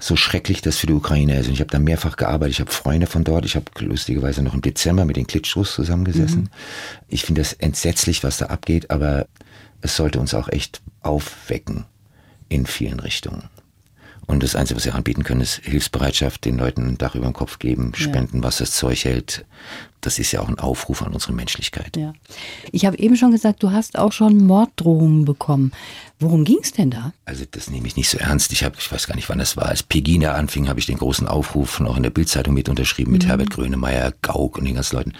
so 0.00 0.16
schrecklich 0.16 0.62
das 0.62 0.78
für 0.78 0.86
die 0.86 0.94
Ukraine 0.94 1.38
ist. 1.38 1.46
Und 1.46 1.52
ich 1.52 1.60
habe 1.60 1.70
da 1.70 1.78
mehrfach 1.78 2.16
gearbeitet. 2.16 2.54
Ich 2.54 2.60
habe 2.60 2.70
Freunde 2.70 3.06
von 3.06 3.22
dort. 3.22 3.44
Ich 3.44 3.54
habe 3.54 3.66
lustigerweise 3.78 4.42
noch 4.42 4.54
im 4.54 4.62
Dezember 4.62 5.04
mit 5.04 5.16
den 5.16 5.26
Klitschos 5.26 5.74
zusammengesessen. 5.74 6.50
Ich 7.08 7.24
finde 7.24 7.42
das 7.42 7.52
entsetzlich, 7.52 8.24
was 8.24 8.38
da 8.38 8.46
abgeht, 8.46 8.90
aber 8.90 9.26
es 9.82 9.96
sollte 9.96 10.18
uns 10.18 10.34
auch 10.34 10.48
echt 10.48 10.80
aufwecken 11.02 11.84
in 12.48 12.66
vielen 12.66 13.00
Richtungen. 13.00 13.44
Und 14.30 14.44
das 14.44 14.54
Einzige, 14.54 14.76
was 14.76 14.84
wir 14.84 14.94
anbieten 14.94 15.24
können, 15.24 15.40
ist 15.40 15.56
Hilfsbereitschaft, 15.64 16.44
den 16.44 16.56
Leuten 16.56 16.86
ein 16.86 16.98
Dach 16.98 17.16
über 17.16 17.24
den 17.24 17.32
Kopf 17.32 17.58
geben, 17.58 17.90
spenden, 17.96 18.44
was 18.44 18.58
das 18.58 18.70
Zeug 18.70 19.04
hält. 19.04 19.44
Das 20.02 20.20
ist 20.20 20.30
ja 20.30 20.40
auch 20.40 20.48
ein 20.48 20.60
Aufruf 20.60 21.02
an 21.02 21.12
unsere 21.12 21.32
Menschlichkeit. 21.32 21.96
Ja. 21.96 22.12
Ich 22.70 22.86
habe 22.86 22.96
eben 22.98 23.16
schon 23.16 23.32
gesagt, 23.32 23.60
du 23.60 23.72
hast 23.72 23.98
auch 23.98 24.12
schon 24.12 24.38
Morddrohungen 24.38 25.24
bekommen. 25.24 25.72
Worum 26.20 26.44
ging's 26.44 26.70
denn 26.70 26.92
da? 26.92 27.12
Also 27.24 27.44
das 27.50 27.70
nehme 27.70 27.88
ich 27.88 27.96
nicht 27.96 28.08
so 28.08 28.18
ernst. 28.18 28.52
Ich 28.52 28.62
habe, 28.62 28.76
ich 28.78 28.90
weiß 28.90 29.08
gar 29.08 29.16
nicht, 29.16 29.28
wann 29.28 29.38
das 29.38 29.56
war. 29.56 29.66
Als 29.66 29.82
Pegida 29.82 30.34
anfing, 30.34 30.68
habe 30.68 30.78
ich 30.78 30.86
den 30.86 30.98
großen 30.98 31.26
Aufruf 31.26 31.80
noch 31.80 31.96
in 31.96 32.04
der 32.04 32.10
Bildzeitung 32.10 32.54
mit 32.54 32.68
unterschrieben 32.68 33.10
mit 33.10 33.26
Herbert 33.26 33.50
Grönemeyer, 33.50 34.14
Gauck 34.22 34.58
und 34.58 34.64
den 34.64 34.76
ganzen 34.76 34.94
Leuten. 34.94 35.12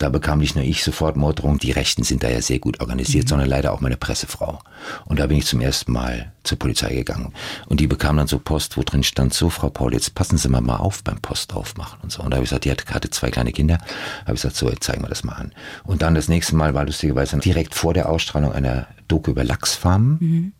Da 0.00 0.08
bekam 0.08 0.38
nicht 0.38 0.56
nur 0.56 0.64
ich 0.64 0.82
sofort 0.82 1.16
Morddrohungen, 1.16 1.58
die 1.58 1.72
Rechten 1.72 2.04
sind 2.04 2.22
da 2.22 2.30
ja 2.30 2.40
sehr 2.40 2.58
gut 2.58 2.80
organisiert, 2.80 3.28
sondern 3.28 3.50
leider 3.50 3.70
auch 3.70 3.82
meine 3.82 3.98
Pressefrau. 3.98 4.58
Und 5.04 5.20
da 5.20 5.26
bin 5.26 5.36
ich 5.36 5.44
zum 5.44 5.60
ersten 5.60 5.92
Mal 5.92 6.32
zur 6.42 6.58
Polizei 6.58 6.94
gegangen. 6.94 7.34
Und 7.66 7.80
die 7.80 7.86
bekam 7.86 8.16
dann 8.16 8.26
so 8.26 8.38
Post, 8.38 8.78
wo 8.78 8.82
drin 8.82 9.02
stand, 9.02 9.34
so 9.34 9.50
Frau 9.50 9.68
Paul, 9.68 9.92
jetzt 9.92 10.14
passen 10.14 10.38
Sie 10.38 10.48
mal 10.48 10.62
mal 10.62 10.76
auf 10.76 11.04
beim 11.04 11.20
Post 11.20 11.52
aufmachen 11.52 11.98
und 12.02 12.10
so. 12.10 12.22
Und 12.22 12.30
da 12.30 12.36
habe 12.36 12.44
ich 12.44 12.48
gesagt, 12.48 12.64
die 12.64 12.70
hatte, 12.70 12.86
hatte 12.94 13.10
zwei 13.10 13.30
kleine 13.30 13.52
Kinder. 13.52 13.76
Habe 14.22 14.36
ich 14.36 14.40
gesagt, 14.40 14.56
so, 14.56 14.70
jetzt 14.70 14.84
zeigen 14.84 15.02
wir 15.02 15.10
das 15.10 15.22
mal 15.22 15.34
an. 15.34 15.52
Und 15.84 16.00
dann 16.00 16.14
das 16.14 16.28
nächste 16.28 16.56
Mal 16.56 16.72
war 16.72 16.86
lustigerweise 16.86 17.36
direkt 17.36 17.74
vor 17.74 17.92
der 17.92 18.08
Ausstrahlung 18.08 18.52
einer 18.52 18.86
Doku 19.06 19.32
über 19.32 19.44
Lachsfarmen. 19.44 20.54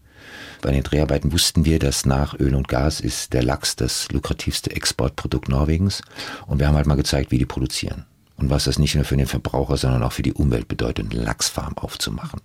Bei 0.60 0.70
den 0.70 0.82
Dreharbeiten 0.82 1.32
wussten 1.32 1.64
wir, 1.64 1.78
dass 1.78 2.04
nach 2.04 2.38
Öl 2.38 2.54
und 2.54 2.68
Gas 2.68 3.00
ist 3.00 3.32
der 3.32 3.42
Lachs 3.42 3.74
das 3.74 4.12
lukrativste 4.12 4.70
Exportprodukt 4.72 5.48
Norwegens. 5.48 6.02
Und 6.46 6.58
wir 6.58 6.68
haben 6.68 6.76
halt 6.76 6.86
mal 6.86 6.96
gezeigt, 6.96 7.30
wie 7.30 7.38
die 7.38 7.46
produzieren. 7.46 8.04
Und 8.40 8.50
was 8.50 8.64
das 8.64 8.78
nicht 8.78 8.94
nur 8.94 9.04
für 9.04 9.16
den 9.16 9.26
Verbraucher, 9.26 9.76
sondern 9.76 10.02
auch 10.02 10.12
für 10.12 10.22
die 10.22 10.32
Umwelt 10.32 10.66
bedeutet, 10.66 11.12
eine 11.12 11.22
Lachsfarm 11.22 11.76
aufzumachen. 11.76 12.40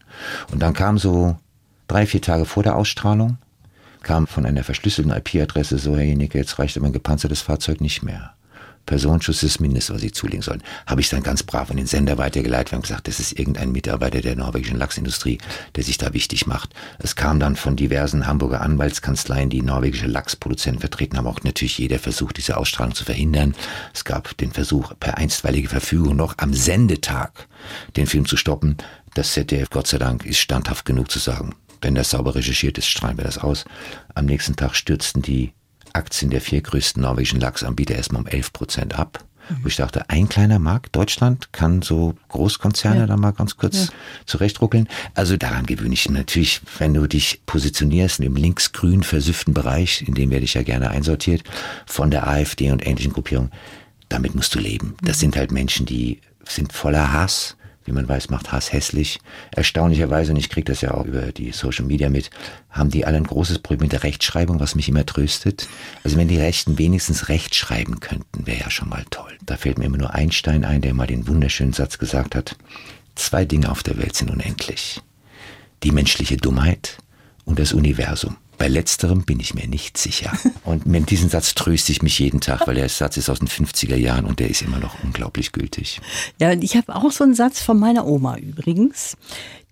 Und 0.52 0.60
dann 0.62 0.74
kam 0.74 0.98
so 0.98 1.38
drei, 1.88 2.06
vier 2.06 2.22
Tage 2.22 2.46
vor 2.46 2.64
der 2.64 2.76
Ausstrahlung, 2.76 3.38
kam 4.04 4.28
von 4.28 4.46
einer 4.46 4.64
verschlüsselten 4.64 5.12
IP-Adresse 5.12 5.78
so, 5.78 5.96
Herr 5.96 6.04
Jenicke, 6.04 6.38
jetzt 6.38 6.60
reicht 6.60 6.78
aber 6.78 6.86
ein 6.86 6.94
gepanzertes 6.94 7.42
Fahrzeug 7.42 7.82
nicht 7.82 8.04
mehr. 8.04 8.35
Personenschutz 8.86 9.44
ist 9.44 9.56
das 9.56 9.60
Mindeste, 9.60 9.94
was 9.94 10.02
Sie 10.02 10.12
zulegen 10.12 10.42
sollen. 10.42 10.64
Habe 10.86 11.02
ich 11.02 11.10
dann 11.10 11.24
ganz 11.24 11.44
brav 11.44 11.72
an 11.72 11.78
den 11.78 11.88
Sender 11.88 12.18
weitergeleitet 12.18 12.74
und 12.74 12.82
gesagt, 12.82 13.08
das 13.08 13.20
ist 13.20 13.38
irgendein 13.38 13.72
Mitarbeiter 13.72 14.22
der 14.22 14.36
norwegischen 14.36 14.78
Lachsindustrie, 14.78 15.40
der 15.76 15.84
sich 15.84 15.98
da 15.98 16.14
wichtig 16.14 16.48
macht. 16.48 16.74
Es 17.00 17.16
kam 17.16 17.40
dann 17.40 17.56
von 17.56 17.76
diversen 17.76 18.28
Hamburger 18.28 18.62
Anwaltskanzleien, 18.62 19.50
die 19.50 19.62
norwegische 19.62 20.08
Lachsproduzenten 20.08 20.80
vertreten 20.80 21.18
haben, 21.18 21.28
auch 21.28 21.44
natürlich 21.44 21.78
jeder 21.78 22.00
versucht, 22.00 22.38
diese 22.38 22.58
Ausstrahlung 22.58 22.96
zu 22.96 23.06
verhindern. 23.06 23.56
Es 23.94 24.06
gab 24.06 24.38
den 24.38 24.52
Versuch, 24.52 24.94
per 25.00 25.18
einstweilige 25.18 25.70
Verfügung 25.70 26.16
noch 26.16 26.36
am 26.38 26.54
Sendetag 26.54 27.48
den 27.96 28.08
Film 28.08 28.26
zu 28.26 28.38
stoppen. 28.38 28.78
Das 29.14 29.34
ZDF, 29.34 29.70
Gott 29.70 29.88
sei 29.88 29.98
Dank, 29.98 30.26
ist 30.26 30.40
standhaft 30.40 30.86
genug 30.86 31.10
zu 31.10 31.20
sagen, 31.20 31.56
wenn 31.82 31.96
das 31.96 32.10
sauber 32.10 32.36
recherchiert 32.36 32.78
ist, 32.78 32.88
strahlen 32.88 33.18
wir 33.18 33.24
das 33.24 33.38
aus. 33.38 33.66
Am 34.14 34.26
nächsten 34.26 34.56
Tag 34.56 34.76
stürzten 34.76 35.22
die 35.22 35.54
Aktien 35.96 36.30
der 36.30 36.42
vier 36.42 36.62
größten 36.62 37.02
norwegischen 37.02 37.40
Lachsanbieter 37.40 37.96
erstmal 37.96 38.22
um 38.22 38.28
11 38.28 38.54
Prozent 38.54 39.00
ab. 39.00 39.24
Wo 39.62 39.68
ich 39.68 39.76
dachte, 39.76 40.10
ein 40.10 40.28
kleiner 40.28 40.58
Markt, 40.58 40.96
Deutschland, 40.96 41.54
kann 41.54 41.84
so 41.84 42.16
Großkonzerne 42.30 43.02
Ja. 43.02 43.06
da 43.06 43.16
mal 43.16 43.32
ganz 43.32 43.58
kurz 43.58 43.76
Ja. 43.78 43.88
zurechtruckeln. 44.26 44.88
Also 45.14 45.38
daran 45.38 45.68
gewöhne 45.68 45.94
ich 45.94 46.10
mich 46.10 46.18
natürlich, 46.18 46.62
wenn 46.80 46.96
du 46.96 47.06
dich 47.06 47.42
positionierst 47.46 48.22
im 48.22 48.36
linksgrün 48.36 49.04
versüfften 49.04 49.54
Bereich, 49.54 50.02
in 50.08 50.16
dem 50.16 50.32
werde 50.32 50.46
ich 50.46 50.56
ja 50.56 50.64
gerne 50.64 50.90
einsortiert, 50.90 51.44
von 51.86 52.10
der 52.10 52.28
AfD 52.28 52.72
und 52.72 52.86
ähnlichen 52.88 53.14
Gruppierungen, 53.14 53.52
damit 54.10 54.34
musst 54.34 54.56
du 54.56 54.60
leben. 54.60 54.96
Das 55.04 55.20
sind 55.20 55.36
halt 55.38 55.52
Menschen, 55.52 55.86
die 55.86 56.22
sind 56.48 56.74
voller 56.74 57.14
Hass. 57.14 57.56
Wie 57.86 57.92
man 57.92 58.10
weiß, 58.10 58.30
macht 58.30 58.52
Hass 58.52 58.74
hässlich. 58.74 59.20
Erstaunlicherweise, 59.52 60.32
und 60.32 60.38
ich 60.38 60.50
kriege 60.50 60.66
das 60.66 60.82
ja 60.82 60.92
auch 60.92 61.06
über 61.06 61.32
die 61.32 61.52
Social 61.52 61.86
Media 61.86 62.10
mit, 62.10 62.32
haben 62.70 62.90
die 62.90 63.06
alle 63.06 63.18
ein 63.18 63.24
großes 63.24 63.60
Problem 63.60 63.86
mit 63.86 63.94
der 63.94 64.04
Rechtschreibung, 64.04 64.60
was 64.60 64.76
mich 64.76 64.90
immer 64.90 65.06
tröstet. 65.06 65.68
Also 66.04 66.18
wenn 66.18 66.28
die 66.28 66.40
Rechten 66.40 66.80
wenigstens 66.80 67.30
Recht 67.30 67.54
schreiben 67.54 68.00
könnten, 68.00 68.48
wäre 68.48 68.60
ja 68.60 68.70
schon 68.72 68.90
mal 68.90 69.06
toll. 69.12 69.32
Da 69.46 69.56
fällt 69.56 69.78
mir 69.78 69.86
immer 69.86 69.98
nur 69.98 70.14
Einstein 70.14 70.66
ein, 70.66 70.82
der 70.82 70.96
mal 70.96 71.08
den 71.08 71.28
wunderschönen 71.28 71.74
Satz 71.74 72.00
gesagt 72.00 72.36
hat, 72.36 72.56
zwei 73.14 73.46
Dinge 73.46 73.70
auf 73.70 73.84
der 73.84 73.98
Welt 73.98 74.16
sind 74.16 74.32
unendlich. 74.32 75.02
Die 75.84 75.92
menschliche 75.92 76.38
Dummheit 76.38 76.98
und 77.46 77.60
das 77.60 77.74
Universum. 77.74 78.38
Bei 78.58 78.68
letzterem 78.68 79.24
bin 79.24 79.40
ich 79.40 79.54
mir 79.54 79.68
nicht 79.68 79.98
sicher. 79.98 80.32
Und 80.64 80.86
mit 80.86 81.10
diesem 81.10 81.30
Satz 81.30 81.54
tröste 81.56 81.92
ich 81.92 82.02
mich 82.02 82.20
jeden 82.20 82.40
Tag, 82.42 82.68
weil 82.68 82.76
der 82.76 82.90
Satz 82.90 83.18
ist 83.18 83.30
aus 83.30 83.40
den 83.40 83.48
50er 83.48 83.96
Jahren 83.96 84.26
und 84.26 84.40
der 84.40 84.50
ist 84.50 84.62
immer 84.62 84.80
noch 84.80 84.96
unglaublich 85.04 85.52
gültig. 85.52 86.00
Ja, 86.40 86.52
ich 86.54 86.76
habe 86.76 86.96
auch 86.96 87.12
so 87.12 87.24
einen 87.24 87.36
Satz 87.36 87.62
von 87.62 87.78
meiner 87.80 88.06
Oma 88.08 88.38
übrigens. 88.38 89.18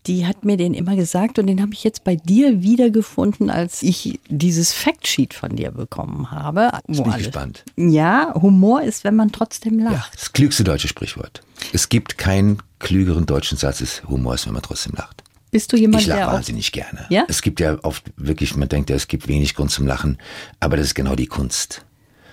Die 0.06 0.28
hat 0.28 0.44
mir 0.44 0.58
den 0.58 0.74
immer 0.74 0.98
gesagt 0.98 1.40
und 1.40 1.48
den 1.48 1.62
habe 1.62 1.74
ich 1.74 1.86
jetzt 1.86 2.04
bei 2.04 2.18
dir 2.18 2.62
wiedergefunden, 2.62 3.50
als 3.50 3.82
ich 3.84 4.20
dieses 4.28 4.74
Factsheet 4.74 5.34
von 5.34 5.56
dir 5.56 5.72
bekommen 5.72 6.30
habe. 6.30 6.72
Wo 6.88 7.04
bin 7.04 7.12
ich 7.12 7.14
alles- 7.14 7.26
gespannt. 7.28 7.64
Ja, 7.78 8.34
Humor 8.36 8.82
ist, 8.82 9.06
wenn 9.06 9.16
man 9.16 9.32
trotzdem 9.32 9.80
Ja, 9.80 9.92
lacht. 9.92 10.14
das 10.16 10.34
klügste 10.34 10.66
deutsche 10.66 10.90
Sprichwort. 10.90 11.42
Es 11.72 11.88
gibt 11.88 12.18
keinen 12.18 12.58
klügeren 12.80 13.26
deutschen 13.26 13.58
Satz, 13.58 13.80
es 13.80 14.04
Humor 14.10 14.36
ist, 14.36 14.46
wenn 14.46 14.54
man 14.54 14.62
trotzdem 14.62 14.92
lacht. 14.98 15.24
Bist 15.54 15.72
du 15.72 15.78
jemand, 15.78 16.02
Ich 16.02 16.08
lache 16.08 16.28
auch 16.28 16.34
wahnsinnig 16.34 16.72
gerne. 16.72 17.06
Ja? 17.10 17.26
Es 17.30 17.44
gibt 17.44 17.60
ja 17.60 17.78
oft 17.84 18.04
wirklich, 18.18 18.56
man 18.56 18.68
denkt 18.68 18.90
ja, 18.90 18.96
es 18.96 19.08
gibt 19.08 19.28
wenig 19.28 19.54
Grund 19.54 19.70
zum 19.70 19.86
Lachen, 19.86 20.18
aber 20.60 20.78
das 20.78 20.88
ist 20.88 20.96
genau 20.96 21.16
die 21.16 21.28
Kunst. 21.28 21.86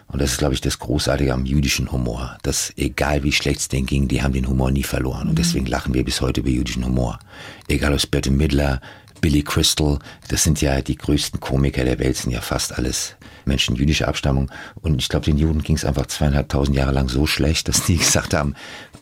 Und 0.08 0.20
das 0.20 0.32
ist, 0.32 0.38
glaube 0.38 0.54
ich, 0.54 0.62
das 0.62 0.78
Großartige 0.78 1.32
am 1.32 1.44
jüdischen 1.44 1.92
Humor, 1.92 2.38
dass 2.42 2.72
egal 2.76 3.22
wie 3.22 3.30
schlecht 3.30 3.60
es 3.60 3.68
denen 3.68 3.86
ging, 3.86 4.08
die 4.08 4.22
haben 4.22 4.32
den 4.32 4.48
Humor 4.48 4.70
nie 4.70 4.82
verloren. 4.82 5.28
Und 5.28 5.38
deswegen 5.38 5.66
lachen 5.66 5.92
wir 5.92 6.02
bis 6.02 6.22
heute 6.22 6.40
über 6.40 6.48
jüdischen 6.48 6.84
Humor. 6.84 7.18
Egal 7.68 7.92
ob 7.92 7.98
es 7.98 8.06
Bette 8.06 8.30
Midler, 8.30 8.80
Billy 9.20 9.42
Crystal, 9.42 9.98
das 10.28 10.42
sind 10.42 10.62
ja 10.62 10.80
die 10.80 10.96
größten 10.96 11.40
Komiker 11.40 11.84
der 11.84 11.98
Welt, 11.98 12.16
sind 12.16 12.32
ja 12.32 12.40
fast 12.40 12.76
alles 12.76 13.16
Menschen 13.50 13.76
jüdischer 13.76 14.08
Abstammung. 14.08 14.50
Und 14.80 15.00
ich 15.00 15.08
glaube, 15.08 15.26
den 15.26 15.36
Juden 15.36 15.62
ging 15.62 15.76
es 15.76 15.84
einfach 15.84 16.06
zweieinhalbtausend 16.06 16.76
Jahre 16.76 16.92
lang 16.92 17.08
so 17.08 17.26
schlecht, 17.26 17.68
dass 17.68 17.84
die 17.84 17.96
gesagt 17.98 18.32
haben, 18.32 18.54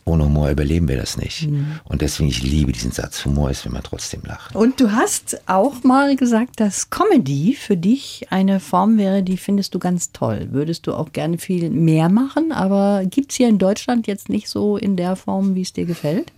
ohne 0.05 0.25
Humor 0.25 0.49
überleben 0.49 0.87
wir 0.87 0.97
das 0.97 1.17
nicht. 1.17 1.47
Und 1.83 2.01
deswegen, 2.01 2.29
ich 2.29 2.41
liebe 2.41 2.71
diesen 2.71 2.91
Satz. 2.91 3.23
Humor 3.25 3.51
ist, 3.51 3.65
wenn 3.65 3.73
man 3.73 3.83
trotzdem 3.83 4.21
lacht. 4.25 4.55
Und 4.55 4.79
du 4.79 4.91
hast 4.91 5.39
auch 5.47 5.83
mal 5.83 6.15
gesagt, 6.15 6.59
dass 6.59 6.89
Comedy 6.89 7.53
für 7.53 7.77
dich 7.77 8.25
eine 8.31 8.59
Form 8.59 8.97
wäre, 8.97 9.21
die 9.21 9.37
findest 9.37 9.75
du 9.75 9.79
ganz 9.79 10.11
toll. 10.11 10.47
Würdest 10.51 10.87
du 10.87 10.93
auch 10.93 11.11
gerne 11.13 11.37
viel 11.37 11.69
mehr 11.69 12.09
machen, 12.09 12.51
aber 12.51 13.03
gibt 13.05 13.31
es 13.31 13.37
hier 13.37 13.49
in 13.49 13.59
Deutschland 13.59 14.07
jetzt 14.07 14.29
nicht 14.29 14.49
so 14.49 14.77
in 14.77 14.95
der 14.95 15.15
Form, 15.15 15.53
wie 15.53 15.61
es 15.61 15.73
dir 15.73 15.85
gefällt? 15.85 16.31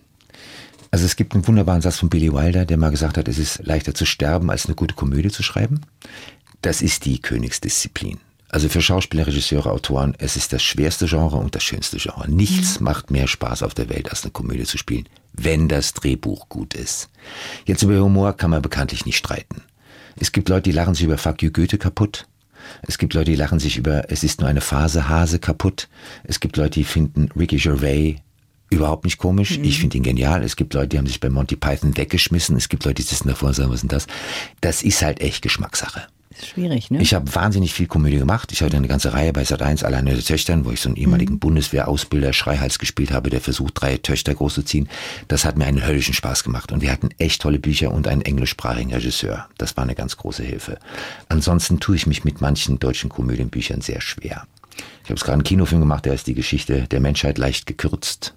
Also 0.91 1.05
es 1.05 1.15
gibt 1.15 1.33
einen 1.33 1.47
wunderbaren 1.47 1.81
Satz 1.81 1.99
von 1.99 2.09
Billy 2.09 2.33
Wilder, 2.33 2.65
der 2.65 2.77
mal 2.77 2.91
gesagt 2.91 3.17
hat, 3.17 3.29
es 3.29 3.37
ist 3.37 3.65
leichter 3.65 3.93
zu 3.93 4.05
sterben, 4.05 4.49
als 4.49 4.65
eine 4.65 4.75
gute 4.75 4.93
Komödie 4.93 5.29
zu 5.29 5.41
schreiben. 5.41 5.79
Das 6.61 6.81
ist 6.81 7.05
die 7.05 7.19
Königsdisziplin. 7.19 8.19
Also 8.49 8.67
für 8.67 8.81
Schauspieler, 8.81 9.25
Regisseure, 9.25 9.71
Autoren, 9.71 10.13
es 10.19 10.35
ist 10.35 10.51
das 10.51 10.61
schwerste 10.61 11.05
Genre 11.07 11.37
und 11.37 11.55
das 11.55 11.63
schönste 11.63 11.97
Genre. 11.97 12.29
Nichts 12.29 12.81
macht 12.81 13.09
mehr 13.09 13.27
Spaß 13.27 13.63
auf 13.63 13.73
der 13.73 13.89
Welt, 13.89 14.09
als 14.09 14.23
eine 14.23 14.31
Komödie 14.31 14.65
zu 14.65 14.77
spielen, 14.77 15.07
wenn 15.33 15.69
das 15.69 15.93
Drehbuch 15.93 16.49
gut 16.49 16.73
ist. 16.73 17.09
Jetzt 17.65 17.81
über 17.81 17.97
Humor 17.97 18.33
kann 18.33 18.49
man 18.49 18.61
bekanntlich 18.61 19.05
nicht 19.05 19.17
streiten. 19.17 19.63
Es 20.19 20.33
gibt 20.33 20.49
Leute, 20.49 20.63
die 20.63 20.73
lachen 20.73 20.93
sich 20.93 21.05
über 21.05 21.17
Fuck 21.17 21.41
you 21.41 21.51
Goethe 21.51 21.77
kaputt. 21.77 22.27
Es 22.83 22.97
gibt 22.97 23.13
Leute, 23.13 23.31
die 23.31 23.37
lachen 23.37 23.59
sich 23.59 23.77
über 23.77 24.11
Es 24.11 24.23
ist 24.23 24.41
nur 24.41 24.49
eine 24.49 24.61
Phase 24.61 25.07
Hase 25.07 25.39
kaputt. 25.39 25.87
Es 26.25 26.41
gibt 26.41 26.57
Leute, 26.57 26.71
die 26.71 26.83
finden 26.83 27.29
Ricky 27.35 27.57
Gervais 27.57 28.17
überhaupt 28.69 29.05
nicht 29.05 29.17
komisch. 29.17 29.57
Ich 29.61 29.79
finde 29.79 29.97
ihn 29.97 30.03
genial. 30.03 30.43
Es 30.43 30.57
gibt 30.57 30.73
Leute, 30.73 30.89
die 30.89 30.97
haben 30.97 31.07
sich 31.07 31.19
bei 31.19 31.29
Monty 31.29 31.55
Python 31.55 31.95
weggeschmissen. 31.97 32.57
Es 32.57 32.69
gibt 32.69 32.83
Leute, 32.85 32.95
die 32.95 33.07
sitzen 33.07 33.29
davor 33.29 33.49
und 33.49 33.55
sagen, 33.55 33.69
was 33.69 33.75
ist 33.75 33.81
denn 33.83 33.89
das? 33.89 34.07
Das 34.59 34.83
ist 34.83 35.01
halt 35.01 35.21
echt 35.21 35.41
Geschmackssache. 35.41 36.07
Schwierig, 36.45 36.91
ne? 36.91 37.01
Ich 37.01 37.13
habe 37.13 37.33
wahnsinnig 37.33 37.73
viel 37.73 37.87
Komödie 37.87 38.17
gemacht. 38.17 38.51
Ich 38.51 38.61
hatte 38.61 38.77
eine 38.77 38.87
ganze 38.87 39.13
Reihe 39.13 39.33
bei 39.33 39.43
Sat1, 39.43 39.83
alleine 39.83 40.13
der 40.13 40.23
Töchtern, 40.23 40.65
wo 40.65 40.71
ich 40.71 40.81
so 40.81 40.89
einen 40.89 40.95
ehemaligen 40.95 41.39
Bundeswehrausbilder 41.39 42.33
Schreihals 42.33 42.79
gespielt 42.79 43.11
habe, 43.11 43.29
der 43.29 43.41
versucht, 43.41 43.73
drei 43.75 43.97
Töchter 43.97 44.33
großzuziehen. 44.33 44.89
Das 45.27 45.45
hat 45.45 45.57
mir 45.57 45.65
einen 45.65 45.85
höllischen 45.85 46.13
Spaß 46.13 46.43
gemacht. 46.43 46.71
Und 46.71 46.81
wir 46.81 46.91
hatten 46.91 47.09
echt 47.17 47.41
tolle 47.41 47.59
Bücher 47.59 47.91
und 47.91 48.07
einen 48.07 48.21
englischsprachigen 48.21 48.93
Regisseur. 48.93 49.47
Das 49.57 49.77
war 49.77 49.83
eine 49.83 49.95
ganz 49.95 50.17
große 50.17 50.43
Hilfe. 50.43 50.77
Ansonsten 51.29 51.79
tue 51.79 51.95
ich 51.95 52.07
mich 52.07 52.23
mit 52.23 52.41
manchen 52.41 52.79
deutschen 52.79 53.09
Komödienbüchern 53.09 53.81
sehr 53.81 54.01
schwer. 54.01 54.45
Ich 55.03 55.09
habe 55.09 55.19
gerade 55.19 55.33
einen 55.33 55.43
Kinofilm 55.43 55.81
gemacht, 55.81 56.05
der 56.05 56.13
ist 56.13 56.27
die 56.27 56.33
Geschichte 56.33 56.87
der 56.89 56.99
Menschheit 56.99 57.37
leicht 57.37 57.65
gekürzt. 57.65 58.33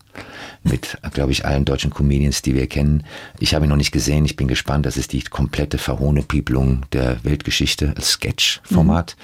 Mit, 0.63 0.99
glaube 1.13 1.33
ich, 1.33 1.45
allen 1.45 1.65
deutschen 1.65 1.93
Comedians, 1.93 2.43
die 2.43 2.55
wir 2.55 2.67
kennen. 2.67 3.05
Ich 3.39 3.55
habe 3.55 3.67
ihn 3.67 3.69
noch 3.69 3.77
nicht 3.77 3.93
gesehen. 3.93 4.25
Ich 4.25 4.37
bin 4.37 4.49
gespannt. 4.49 4.87
Das 4.87 4.97
ist 4.97 5.13
die 5.13 5.23
komplette 5.23 5.77
Verhohnepiepelung 5.79 6.87
der 6.93 7.23
Weltgeschichte 7.25 7.93
als 7.97 8.13
Sketch-Format. 8.13 9.17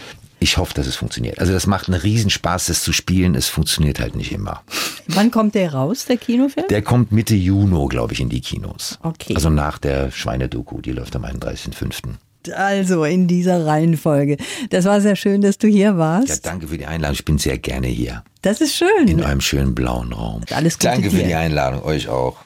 Ich 0.42 0.56
hoffe, 0.56 0.72
dass 0.74 0.86
es 0.86 0.96
funktioniert. 0.96 1.38
Also 1.38 1.52
das 1.52 1.66
macht 1.66 1.88
einen 1.88 2.00
Riesenspaß, 2.00 2.66
das 2.66 2.82
zu 2.82 2.92
spielen. 2.92 3.34
Es 3.34 3.48
funktioniert 3.48 4.00
halt 4.00 4.16
nicht 4.16 4.32
immer. 4.32 4.62
Wann 5.06 5.30
kommt 5.30 5.54
der 5.54 5.74
raus, 5.74 6.06
der 6.06 6.16
Kinofilm? 6.16 6.66
Der 6.68 6.82
kommt 6.82 7.12
Mitte 7.12 7.34
Juni, 7.34 7.88
glaube 7.88 8.14
ich, 8.14 8.20
in 8.20 8.30
die 8.30 8.40
Kinos. 8.40 8.98
Okay. 9.02 9.34
Also 9.34 9.50
nach 9.50 9.78
der 9.78 10.10
Schweinedoku, 10.10 10.80
die 10.80 10.92
läuft 10.92 11.14
am 11.14 11.24
31.05. 11.24 12.14
Also 12.54 13.04
in 13.04 13.26
dieser 13.26 13.66
Reihenfolge. 13.66 14.36
Das 14.70 14.84
war 14.84 15.00
sehr 15.00 15.16
schön, 15.16 15.42
dass 15.42 15.58
du 15.58 15.68
hier 15.68 15.98
warst. 15.98 16.28
Ja, 16.28 16.36
danke 16.42 16.68
für 16.68 16.78
die 16.78 16.86
Einladung. 16.86 17.14
Ich 17.14 17.24
bin 17.24 17.38
sehr 17.38 17.58
gerne 17.58 17.86
hier. 17.88 18.24
Das 18.42 18.60
ist 18.60 18.74
schön. 18.74 19.06
In 19.06 19.22
eurem 19.22 19.40
schönen 19.40 19.74
blauen 19.74 20.12
Raum. 20.12 20.42
Alles 20.50 20.78
Gute 20.78 20.88
Danke 20.88 21.10
für 21.10 21.16
dir. 21.18 21.26
die 21.26 21.34
Einladung. 21.34 21.82
Euch 21.82 22.08
auch. 22.08 22.36